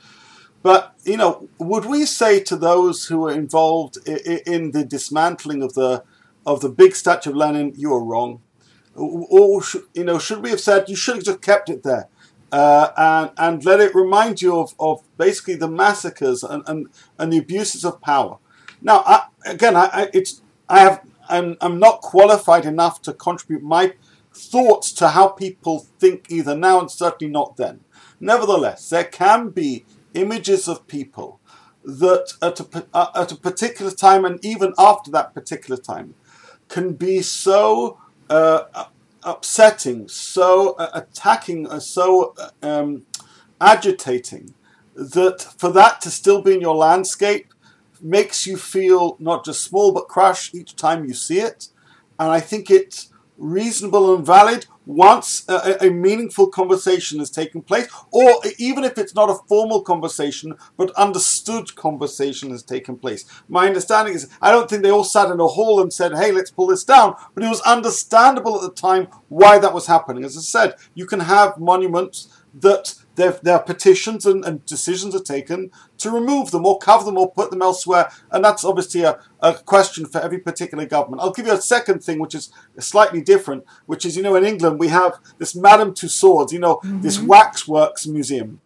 [0.66, 5.74] But, you know, would we say to those who were involved in the dismantling of
[5.74, 6.02] the
[6.44, 8.40] of the big statue of Lenin, you are wrong?
[8.94, 9.62] Or,
[9.94, 12.08] you know, should we have said you should have just kept it there?
[12.52, 16.88] uh, and, and let it remind you of, of basically the massacres and, and,
[17.18, 18.38] and the abuses of power.
[18.80, 23.62] Now, I, again, I, I, it's, I have, I'm, I'm not qualified enough to contribute
[23.62, 23.94] my
[24.32, 27.80] thoughts to how people think either now and certainly not then.
[28.20, 29.84] Nevertheless, there can be
[30.16, 31.40] images of people
[31.84, 36.14] that at a, uh, at a particular time and even after that particular time
[36.68, 37.98] can be so
[38.28, 38.86] uh,
[39.22, 43.04] upsetting, so uh, attacking, uh, so um,
[43.60, 44.54] agitating
[44.94, 47.52] that for that to still be in your landscape
[48.00, 51.68] makes you feel not just small but crushed each time you see it.
[52.18, 57.88] And I think it's reasonable and valid once a, a, meaningful conversation has taken place,
[58.12, 63.24] or even if it's not a formal conversation, but understood conversation has taken place.
[63.48, 66.30] My understanding is I don't think they all sat in a hall and said, hey,
[66.30, 70.24] let's pull this down, but it was understandable at the time why that was happening.
[70.24, 75.22] As I said, you can have monuments that their, their petitions and, and, decisions are
[75.22, 78.10] taken to remove them or cover them or put them elsewhere.
[78.30, 81.22] And that's obviously a, a question for every particular government.
[81.22, 84.44] I'll give you a second thing, which is slightly different, which is, you know, in
[84.44, 87.00] England, we have this Madame Tussauds, you know, mm-hmm.
[87.00, 88.60] this waxworks museum.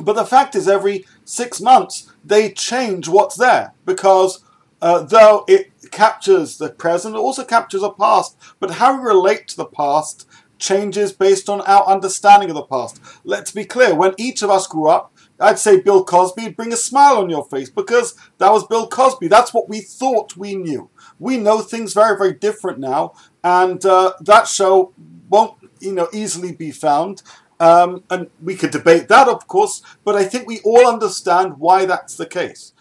[0.00, 4.42] But the fact is, every six months, they change what's there because
[4.80, 8.36] uh, though it captures the present, it also captures a past.
[8.58, 10.26] But how we relate to the past
[10.60, 13.00] changes based on our understanding of the past.
[13.24, 16.72] Let's be clear, when each of us grew up, I'd say Bill Cosby, would bring
[16.72, 19.28] a smile on your face because that was Bill Cosby.
[19.28, 20.90] That's what we thought we knew.
[21.18, 24.92] We know things very, very different now, and uh, that show
[25.30, 27.22] won't, you know, easily be found.
[27.58, 31.84] Um, and we could debate that, of course, but I think we all understand why
[31.84, 32.72] that's the case.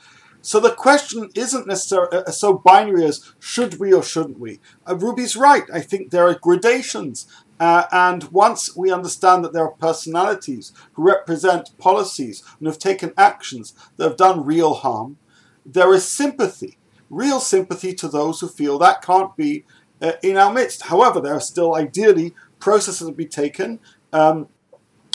[0.41, 4.61] So the question isn't necessarily uh, so binary as should we or shouldn't we.
[4.87, 5.63] Uh, Ruby's right.
[5.73, 7.27] I think there are gradations.
[7.59, 13.13] Uh, and once we understand that there are personalities who represent policies and have taken
[13.17, 15.17] actions that have done real harm,
[15.65, 16.77] there is sympathy,
[17.09, 19.65] real sympathy to those who feel that can't be
[20.01, 20.83] uh, in our midst.
[20.83, 23.79] However, there are still ideally processes to be taken.
[24.13, 24.47] Um,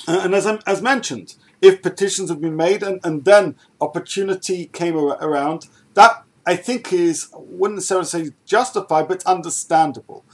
[0.07, 5.69] and as, as mentioned, if petitions have been made and, and then opportunity came around,
[5.95, 10.25] that I think is, wouldn't necessarily say justified, but understandable.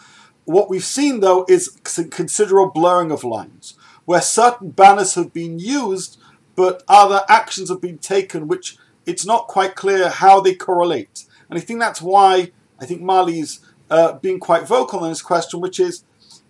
[0.45, 3.75] What we've seen, though, is considerable blurring of lines,
[4.05, 6.19] where certain banners have been used,
[6.57, 8.77] but other actions have been taken, which
[9.07, 11.27] it's not quite clear how they correlate.
[11.49, 13.61] And I think that's why I think Mali's
[13.91, 16.05] uh, being quite vocal on this question, which is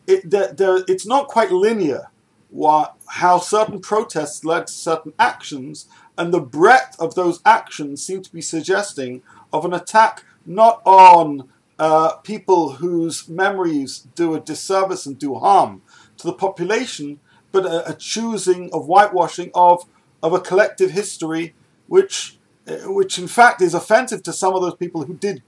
[0.06, 2.10] it, there, it's not quite linear
[2.50, 5.86] what, how certain protests led to certain actions,
[6.18, 9.22] and the breadth of those actions seem to be suggesting
[9.52, 11.48] of an attack not on
[11.80, 15.80] uh, people whose memories do a disservice and do harm
[16.18, 17.18] to the population,
[17.52, 19.86] but a, a choosing of whitewashing of,
[20.22, 21.54] of a collective history
[21.86, 25.42] which, uh, which in fact is offensive to some of those people who did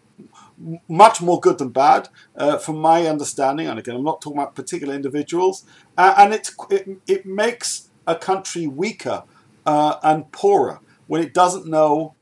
[0.88, 3.66] much more good than bad, uh, from my understanding.
[3.66, 5.66] And again, I'm not talking about particular individuals.
[5.98, 9.24] Uh, and it, it, it makes a country weaker
[9.66, 12.14] uh, and poorer when it doesn't know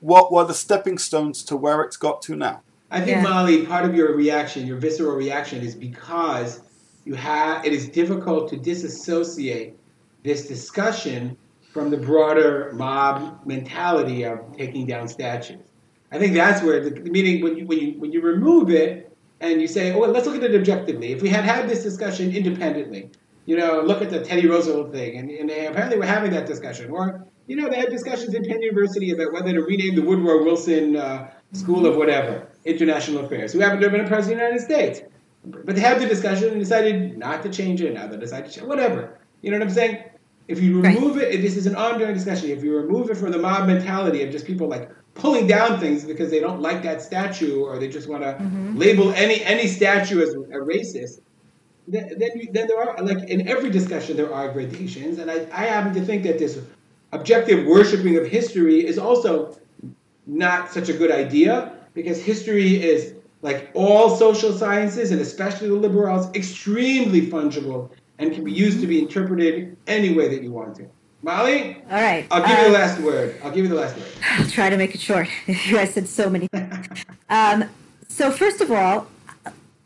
[0.00, 2.60] what were the stepping stones to where it's got to now.
[2.94, 3.22] I think, yeah.
[3.22, 6.60] Mali, part of your reaction, your visceral reaction, is because
[7.04, 9.76] you have it is difficult to disassociate
[10.22, 11.36] this discussion
[11.72, 15.58] from the broader mob mentality of taking down statues.
[16.12, 19.60] I think that's where the meaning when you when you when you remove it and
[19.60, 21.10] you say, oh, well, let's look at it objectively.
[21.10, 23.10] If we had had this discussion independently,
[23.46, 26.46] you know, look at the Teddy Roosevelt thing, and, and they, apparently we're having that
[26.46, 26.90] discussion.
[26.90, 30.44] Or you know, they had discussions in Penn University about whether to rename the Woodrow
[30.44, 34.48] Wilson uh, School of whatever, International Affairs, who happened to have been a president of
[34.48, 35.00] the United States.
[35.44, 37.92] But they had the discussion and decided not to change it.
[37.92, 39.18] Now they decided to change whatever.
[39.42, 40.02] You know what I'm saying?
[40.48, 41.34] If you remove right.
[41.34, 42.50] it, this is an ongoing discussion.
[42.50, 46.04] If you remove it from the mob mentality of just people like pulling down things
[46.04, 48.76] because they don't like that statue or they just want to mm-hmm.
[48.76, 51.20] label any any statue as a racist,
[51.86, 55.66] then then, then, there are like in every discussion there are gradations, and I, I
[55.66, 56.58] happen to think that this
[57.12, 59.56] objective worshiping of history is also
[60.26, 65.74] not such a good idea because history is like all social sciences and especially the
[65.74, 70.52] liberal arts extremely fungible and can be used to be interpreted any way that you
[70.52, 70.88] want to.
[71.22, 71.76] Mali?
[71.90, 72.26] All right.
[72.30, 73.40] I'll give you the uh, last word.
[73.42, 74.06] I'll give you the last word.
[74.30, 75.28] I'll try to make it short.
[75.46, 76.48] You guys said so many.
[77.30, 77.64] um,
[78.08, 79.06] so, first of all,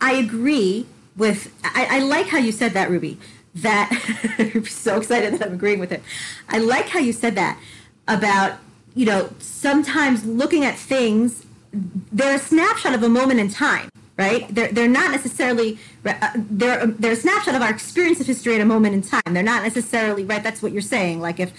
[0.01, 0.87] I agree
[1.17, 3.19] with, I, I like how you said that, Ruby.
[3.55, 3.91] That,
[4.39, 6.03] I'm so excited that I'm agreeing with it.
[6.49, 7.59] I like how you said that
[8.07, 8.59] about,
[8.95, 13.89] you know, sometimes looking at things, they're a snapshot of a moment in time
[14.19, 14.53] right?
[14.53, 18.61] They're, they're not necessarily, uh, they're, they're a snapshot of our experience of history at
[18.61, 19.23] a moment in time.
[19.33, 21.21] They're not necessarily, right, that's what you're saying.
[21.21, 21.53] Like if,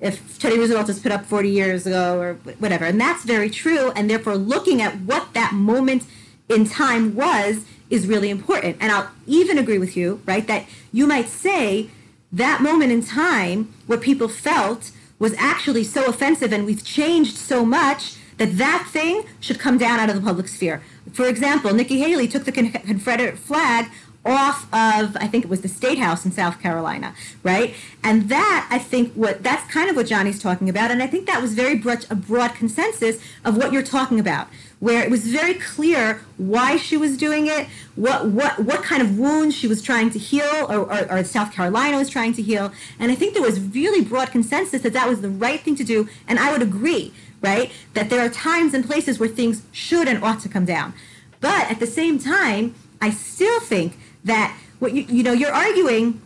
[0.00, 2.84] if Teddy Roosevelt was put up 40 years ago or whatever.
[2.84, 3.90] And that's very true.
[3.96, 6.04] And therefore, looking at what that moment
[6.48, 8.76] in time was is really important.
[8.80, 11.90] And I'll even agree with you, right, that you might say
[12.32, 17.64] that moment in time, what people felt was actually so offensive and we've changed so
[17.64, 20.82] much that that thing should come down out of the public sphere.
[21.12, 23.90] For example, Nikki Haley took the Confederate flag
[24.24, 27.74] off of I think it was the State House in South Carolina, right?
[28.02, 31.26] And that I think what that's kind of what Johnny's talking about, and I think
[31.26, 34.48] that was very broad, a broad consensus of what you're talking about,
[34.80, 37.66] where it was very clear why she was doing it,
[37.96, 41.52] what what what kind of wounds she was trying to heal, or, or, or South
[41.52, 45.08] Carolina was trying to heal, and I think there was really broad consensus that that
[45.08, 47.12] was the right thing to do, and I would agree
[47.44, 47.70] right?
[47.92, 50.94] That there are times and places where things should and ought to come down.
[51.40, 56.20] But at the same time, I still think that what you you know you're arguing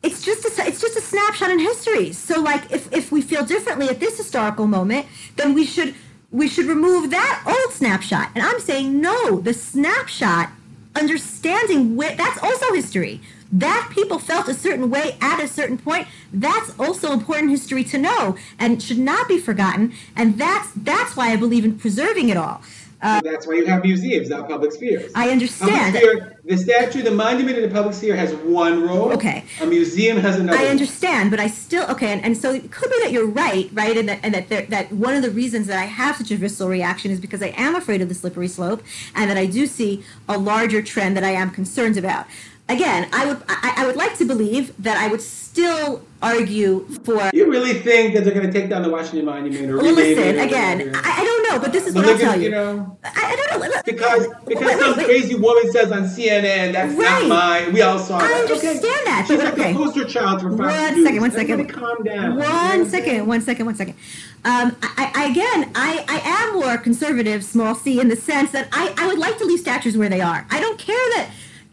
[0.00, 2.12] it's just a, it's just a snapshot in history.
[2.12, 5.06] So like if if we feel differently at this historical moment,
[5.36, 5.94] then we should
[6.30, 8.30] we should remove that old snapshot.
[8.34, 10.50] And I'm saying no, the snapshot
[10.94, 13.20] understanding that's also history
[13.52, 17.98] that people felt a certain way at a certain point that's also important history to
[17.98, 22.36] know and should not be forgotten and that's that's why i believe in preserving it
[22.36, 22.60] all
[23.00, 25.12] Uh, that's why you have museums, not public spheres.
[25.14, 25.94] I understand.
[25.94, 29.12] Sphere, the statue, the monument in the public sphere has one role.
[29.12, 29.44] Okay.
[29.60, 30.58] A museum has another.
[30.58, 33.70] I understand, but I still okay, and, and so it could be that you're right,
[33.72, 36.32] right, and that and that there, that one of the reasons that I have such
[36.32, 38.82] a visceral reaction is because I am afraid of the slippery slope,
[39.14, 42.26] and that I do see a larger trend that I am concerned about
[42.68, 47.30] again, I would I, I, would like to believe that I would still argue for.
[47.32, 50.38] You really think that they're going to take down the Washington Monument or well, listen
[50.38, 50.94] again?
[50.94, 52.44] I, I, don't know, but this is what I'll tell you.
[52.44, 56.02] you know, I, I, don't know because because wait, some wait, crazy woman says on
[56.04, 57.26] CNN that's right.
[57.26, 57.72] not mine.
[57.72, 58.30] We all saw I that.
[58.30, 58.88] I understand okay.
[59.04, 59.24] that.
[59.26, 59.72] She's like okay.
[59.72, 61.06] the poster child for Fox One News.
[61.06, 61.68] second, one second.
[61.68, 62.36] Calm down.
[62.36, 63.94] One second, one second, one second.
[64.44, 68.68] Um, I, I, again, I, I am more conservative, small c, in the sense that
[68.72, 70.46] I, I would like to leave statues where they are.
[70.50, 71.30] I don't care that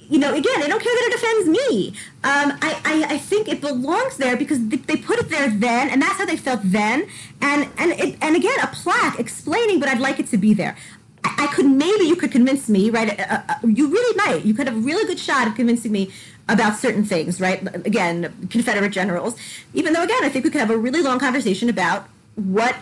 [0.10, 1.88] you know, again, I don't care that it offends me.
[2.24, 5.89] Um, I, I, I, think it belongs there because they, they, put it there then,
[5.89, 7.08] and that's how they felt then.
[7.41, 10.76] And and it, and again, a plaque explaining, but I'd like it to be there.
[11.24, 13.20] I, I could maybe you could convince me, right?
[13.20, 14.45] Uh, uh, you really might.
[14.45, 16.12] You could have a really good shot of convincing me
[16.47, 17.62] about certain things, right?
[17.86, 19.36] Again, Confederate generals.
[19.74, 22.76] Even though, again, I think we could have a really long conversation about what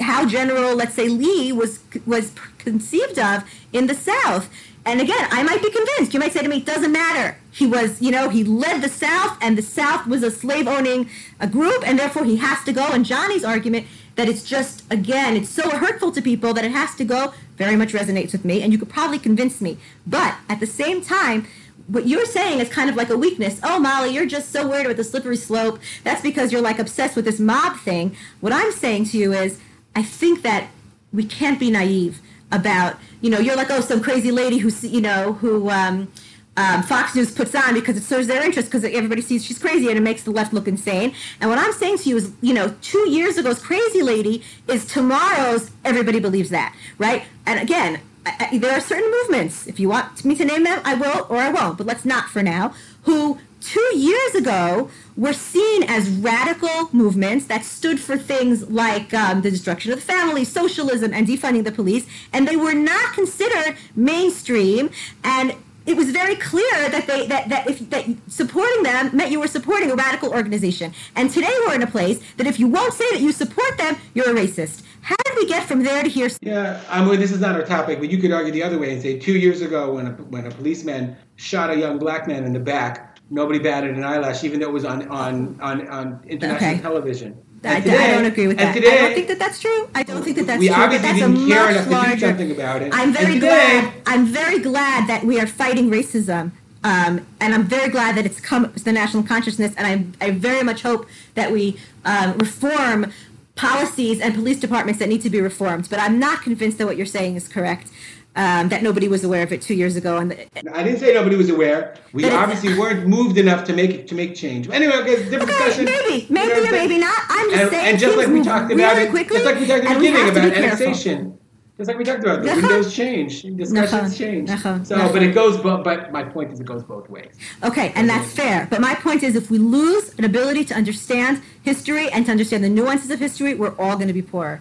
[0.00, 4.48] how General, let's say Lee was was conceived of in the South
[4.86, 6.14] and again, I might be convinced.
[6.14, 7.36] You might say to me, it doesn't matter.
[7.52, 11.10] He was, you know, he led the South, and the South was a slave owning
[11.38, 12.86] a group, and therefore he has to go.
[12.88, 16.94] And Johnny's argument that it's just, again, it's so hurtful to people that it has
[16.96, 19.78] to go very much resonates with me, and you could probably convince me.
[20.06, 21.46] But at the same time,
[21.86, 23.60] what you're saying is kind of like a weakness.
[23.62, 25.80] Oh, Mali, you're just so worried about the slippery slope.
[26.04, 28.16] That's because you're like obsessed with this mob thing.
[28.40, 29.58] What I'm saying to you is,
[29.94, 30.68] I think that
[31.12, 32.20] we can't be naive
[32.52, 36.10] about you know you're like oh some crazy lady who you know who um,
[36.56, 39.88] um, Fox News puts on because it serves their interest because everybody sees she's crazy
[39.88, 41.14] and it makes the left look insane.
[41.40, 44.84] And what I'm saying to you is, you know, two years ago's crazy lady is
[44.84, 47.24] tomorrow's everybody believes that, right?
[47.46, 49.66] And again, I, I, there are certain movements.
[49.66, 52.28] If you want me to name them, I will or I won't, but let's not
[52.28, 52.74] for now.
[53.04, 59.42] Who two years ago were seen as radical movements that stood for things like um,
[59.42, 63.76] the destruction of the family, socialism, and defunding the police, and they were not considered
[63.94, 64.90] mainstream.
[65.24, 65.54] And
[65.86, 69.48] it was very clear that they that that if that supporting them meant you were
[69.48, 70.92] supporting a radical organization.
[71.16, 73.96] And today we're in a place that if you won't say that you support them,
[74.14, 74.82] you're a racist.
[75.02, 76.28] How did we get from there to here?
[76.42, 78.92] Yeah, I mean, this is not our topic, but you could argue the other way
[78.92, 82.44] and say two years ago, when a, when a policeman shot a young black man
[82.44, 86.20] in the back, nobody batted an eyelash, even though it was on on on, on
[86.26, 86.80] international okay.
[86.80, 87.40] television.
[87.62, 88.74] I, today, I, don't agree with that.
[88.74, 89.90] Today, I don't think that that's true.
[89.94, 90.76] I don't think that that's we true.
[90.76, 92.94] We obviously that's didn't care enough larger, to do something about it.
[92.94, 93.94] I'm very today, glad.
[94.06, 96.52] I'm very glad that we are fighting racism,
[96.84, 99.74] um, and I'm very glad that it's come to the national consciousness.
[99.76, 103.12] And I, I very much hope that we um, reform
[103.56, 105.90] policies and police departments that need to be reformed.
[105.90, 107.90] But I'm not convinced that what you're saying is correct
[108.36, 110.18] um, that nobody was aware of it two years ago.
[110.18, 110.32] And
[110.72, 111.96] I didn't say nobody was aware.
[112.12, 114.68] We obviously weren't moved enough to make to make change.
[114.68, 115.84] Anyway, okay, it's a different okay, discussion.
[115.86, 117.18] Maybe, maybe, you know, or maybe not.
[117.28, 117.86] I'm just and, saying.
[117.86, 120.00] And just like we talked about really it, quickly, just like we talked at the
[120.00, 121.16] beginning about annexation.
[121.16, 121.36] Careful.
[121.76, 122.60] Just like we talked about, the uh-huh.
[122.60, 124.14] windows change, discussions uh-huh.
[124.14, 124.50] change.
[124.50, 124.84] Uh-huh.
[124.84, 125.56] So, but it goes.
[125.56, 127.34] But, but my point is, it goes both ways.
[127.64, 128.68] Okay, and that's fair.
[128.70, 132.64] But my point is, if we lose an ability to understand history and to understand
[132.64, 134.60] the nuances of history, we're all going to be poorer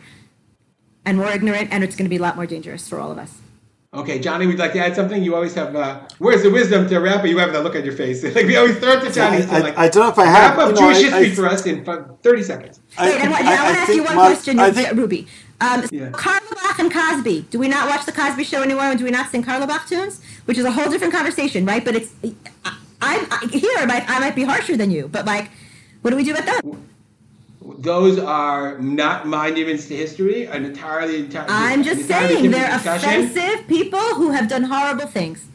[1.03, 3.17] and more ignorant, and it's going to be a lot more dangerous for all of
[3.17, 3.41] us.
[3.91, 5.23] Okay, Johnny, would you like to add something?
[5.23, 7.83] You always have uh, where's the wisdom to wrap, but you have that look on
[7.83, 8.23] your face.
[8.35, 9.43] like we always throw it to Johnny.
[9.43, 10.57] I, like, I, don't know if I have.
[10.57, 11.83] Wrap up Jewish know, history I, for us in
[12.21, 12.81] thirty seconds.
[12.99, 15.25] I, Wait, I, want, I, want to ask you one my, question, I think, Ruby.
[15.59, 16.11] Um, yeah.
[16.11, 17.47] Carlebach and Cosby.
[17.49, 18.83] Do we not watch the Cosby Show anymore?
[18.83, 20.23] And do we not sing Carlebach tunes?
[20.45, 21.83] Which is a whole different conversation, right?
[21.83, 22.13] But it's
[23.01, 23.73] I, I, here.
[23.75, 25.49] I might, I might be harsher than you, but like,
[26.03, 26.61] what do we do with that?
[27.77, 30.45] Those are not monuments to history.
[30.45, 33.09] An entirely, entirely I'm just saying they're discussion.
[33.09, 35.45] offensive people who have done horrible things.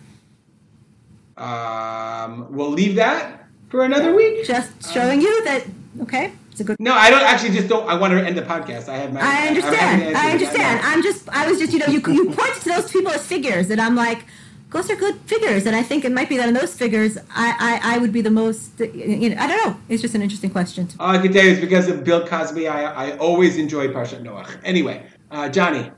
[1.36, 4.46] Um, we'll leave that for another week.
[4.46, 5.64] Just showing um, you that.
[6.02, 6.76] Okay, it's a good.
[6.78, 7.50] No, I don't actually.
[7.50, 7.88] Just don't.
[7.88, 8.88] I want to end the podcast.
[8.88, 9.20] I have my.
[9.20, 10.16] I understand.
[10.16, 10.80] I, I understand.
[10.82, 11.28] I'm just.
[11.28, 11.72] I was just.
[11.72, 14.24] You know, you you point to those people as figures, and I'm like
[14.74, 17.80] those are good figures, and I think it might be that in those figures, I,
[17.84, 18.80] I, I would be the most.
[18.80, 19.80] You know, I don't know.
[19.88, 20.88] It's just an interesting question.
[20.98, 24.22] All I can tell you is because of Bill Cosby, I, I always enjoy Parshat
[24.22, 24.58] Noach.
[24.64, 25.92] Anyway, uh, Johnny.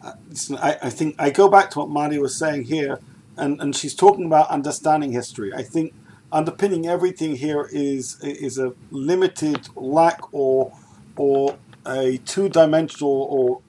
[0.00, 3.00] Uh, listen, I, I think I go back to what Marty was saying here,
[3.36, 5.52] and, and she's talking about understanding history.
[5.52, 5.92] I think
[6.32, 10.72] underpinning everything here is is a limited lack or
[11.16, 13.60] or a two dimensional or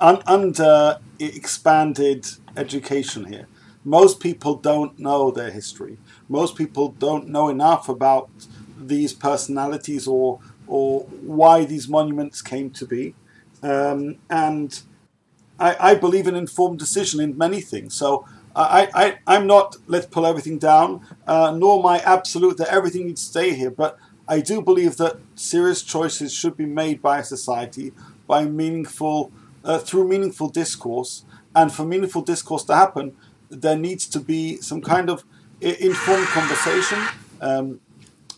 [0.00, 2.26] un, under expanded
[2.58, 3.46] education here.
[3.84, 5.98] Most people don't know their history.
[6.28, 8.28] Most people don't know enough about
[8.78, 11.00] these personalities or or
[11.38, 13.14] why these monuments came to be.
[13.62, 14.82] Um, and
[15.58, 17.94] I, I believe in informed decision in many things.
[17.94, 23.06] So I, I, I'm not let's pull everything down, uh, nor my absolute that everything
[23.06, 23.70] needs to stay here.
[23.70, 23.98] But
[24.28, 27.92] I do believe that serious choices should be made by a society
[28.26, 29.32] by meaningful
[29.64, 31.24] uh, through meaningful discourse,
[31.58, 33.06] and for meaningful discourse to happen,
[33.64, 35.24] there needs to be some kind of
[35.60, 37.00] informed conversation.
[37.40, 37.80] Um,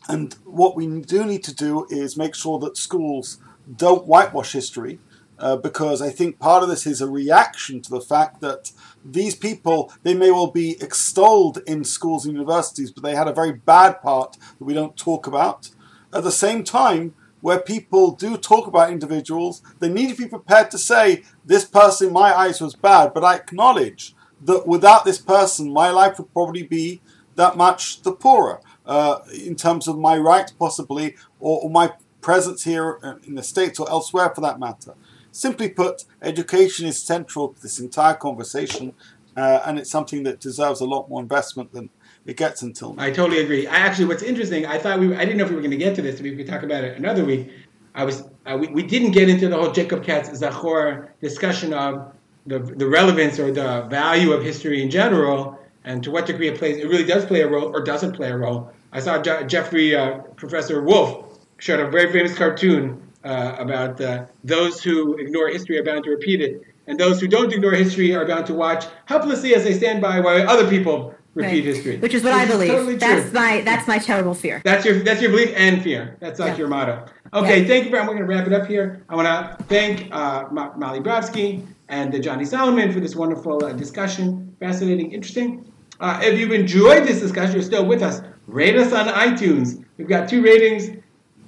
[0.08, 3.38] and what we do need to do is make sure that schools
[3.84, 4.94] don't whitewash history,
[5.38, 8.72] uh, because I think part of this is a reaction to the fact that
[9.04, 13.40] these people, they may well be extolled in schools and universities, but they had a
[13.40, 15.70] very bad part that we don't talk about.
[16.12, 20.70] At the same time, where people do talk about individuals, they need to be prepared
[20.70, 24.14] to say, this person in my eyes was bad, but I acknowledge
[24.44, 27.00] that without this person, my life would probably be
[27.36, 32.64] that much the poorer uh, in terms of my rights, possibly, or, or my presence
[32.64, 34.94] here in the States or elsewhere for that matter.
[35.32, 38.94] Simply put, education is central to this entire conversation,
[39.36, 41.88] uh, and it's something that deserves a lot more investment than
[42.26, 43.02] it gets until now.
[43.04, 43.66] I totally agree.
[43.66, 45.76] I actually, what's interesting, I thought we, I didn't know if we were going to
[45.76, 46.20] get to this.
[46.20, 47.50] We could talk about it another week.
[47.94, 52.12] I was, uh, we, we didn't get into the whole Jacob Katz Zachor discussion of
[52.46, 56.58] the the relevance or the value of history in general, and to what degree it
[56.58, 56.76] plays.
[56.78, 58.72] It really does play a role or doesn't play a role.
[58.92, 64.24] I saw Je- Jeffrey uh, Professor Wolf showed a very famous cartoon uh, about uh,
[64.44, 68.14] those who ignore history are bound to repeat it, and those who don't ignore history
[68.14, 71.64] are bound to watch helplessly as they stand by while other people repeat right.
[71.64, 71.98] history.
[71.98, 72.70] Which is what Which I believe.
[72.70, 74.60] Totally that's my that's my terrible fear.
[74.64, 76.16] That's your that's your belief and fear.
[76.20, 76.58] That's like yeah.
[76.58, 77.06] your motto.
[77.32, 77.68] Okay, yeah.
[77.68, 77.92] thank you.
[77.92, 79.04] We're going to wrap it up here.
[79.08, 84.56] I want to thank uh, Mali Brofsky and Johnny Solomon for this wonderful uh, discussion.
[84.58, 85.70] Fascinating, interesting.
[86.00, 88.22] Uh, if you've enjoyed this discussion, you're still with us.
[88.46, 89.84] Rate us on iTunes.
[89.96, 90.98] We've got two ratings.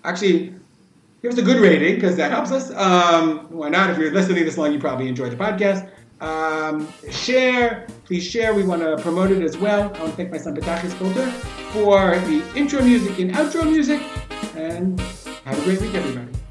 [0.04, 0.54] Actually,
[1.22, 2.70] give us a good rating because that helps us.
[2.72, 3.90] Um, why not?
[3.90, 5.90] If you're listening this long, you probably enjoyed the podcast.
[6.22, 8.54] Um, share, please share.
[8.54, 9.92] We want to promote it as well.
[9.96, 11.28] I want to thank my son Patakis Coulter
[11.72, 14.00] for the intro music and outro music.
[14.54, 15.00] And
[15.44, 16.41] have a great week, everybody.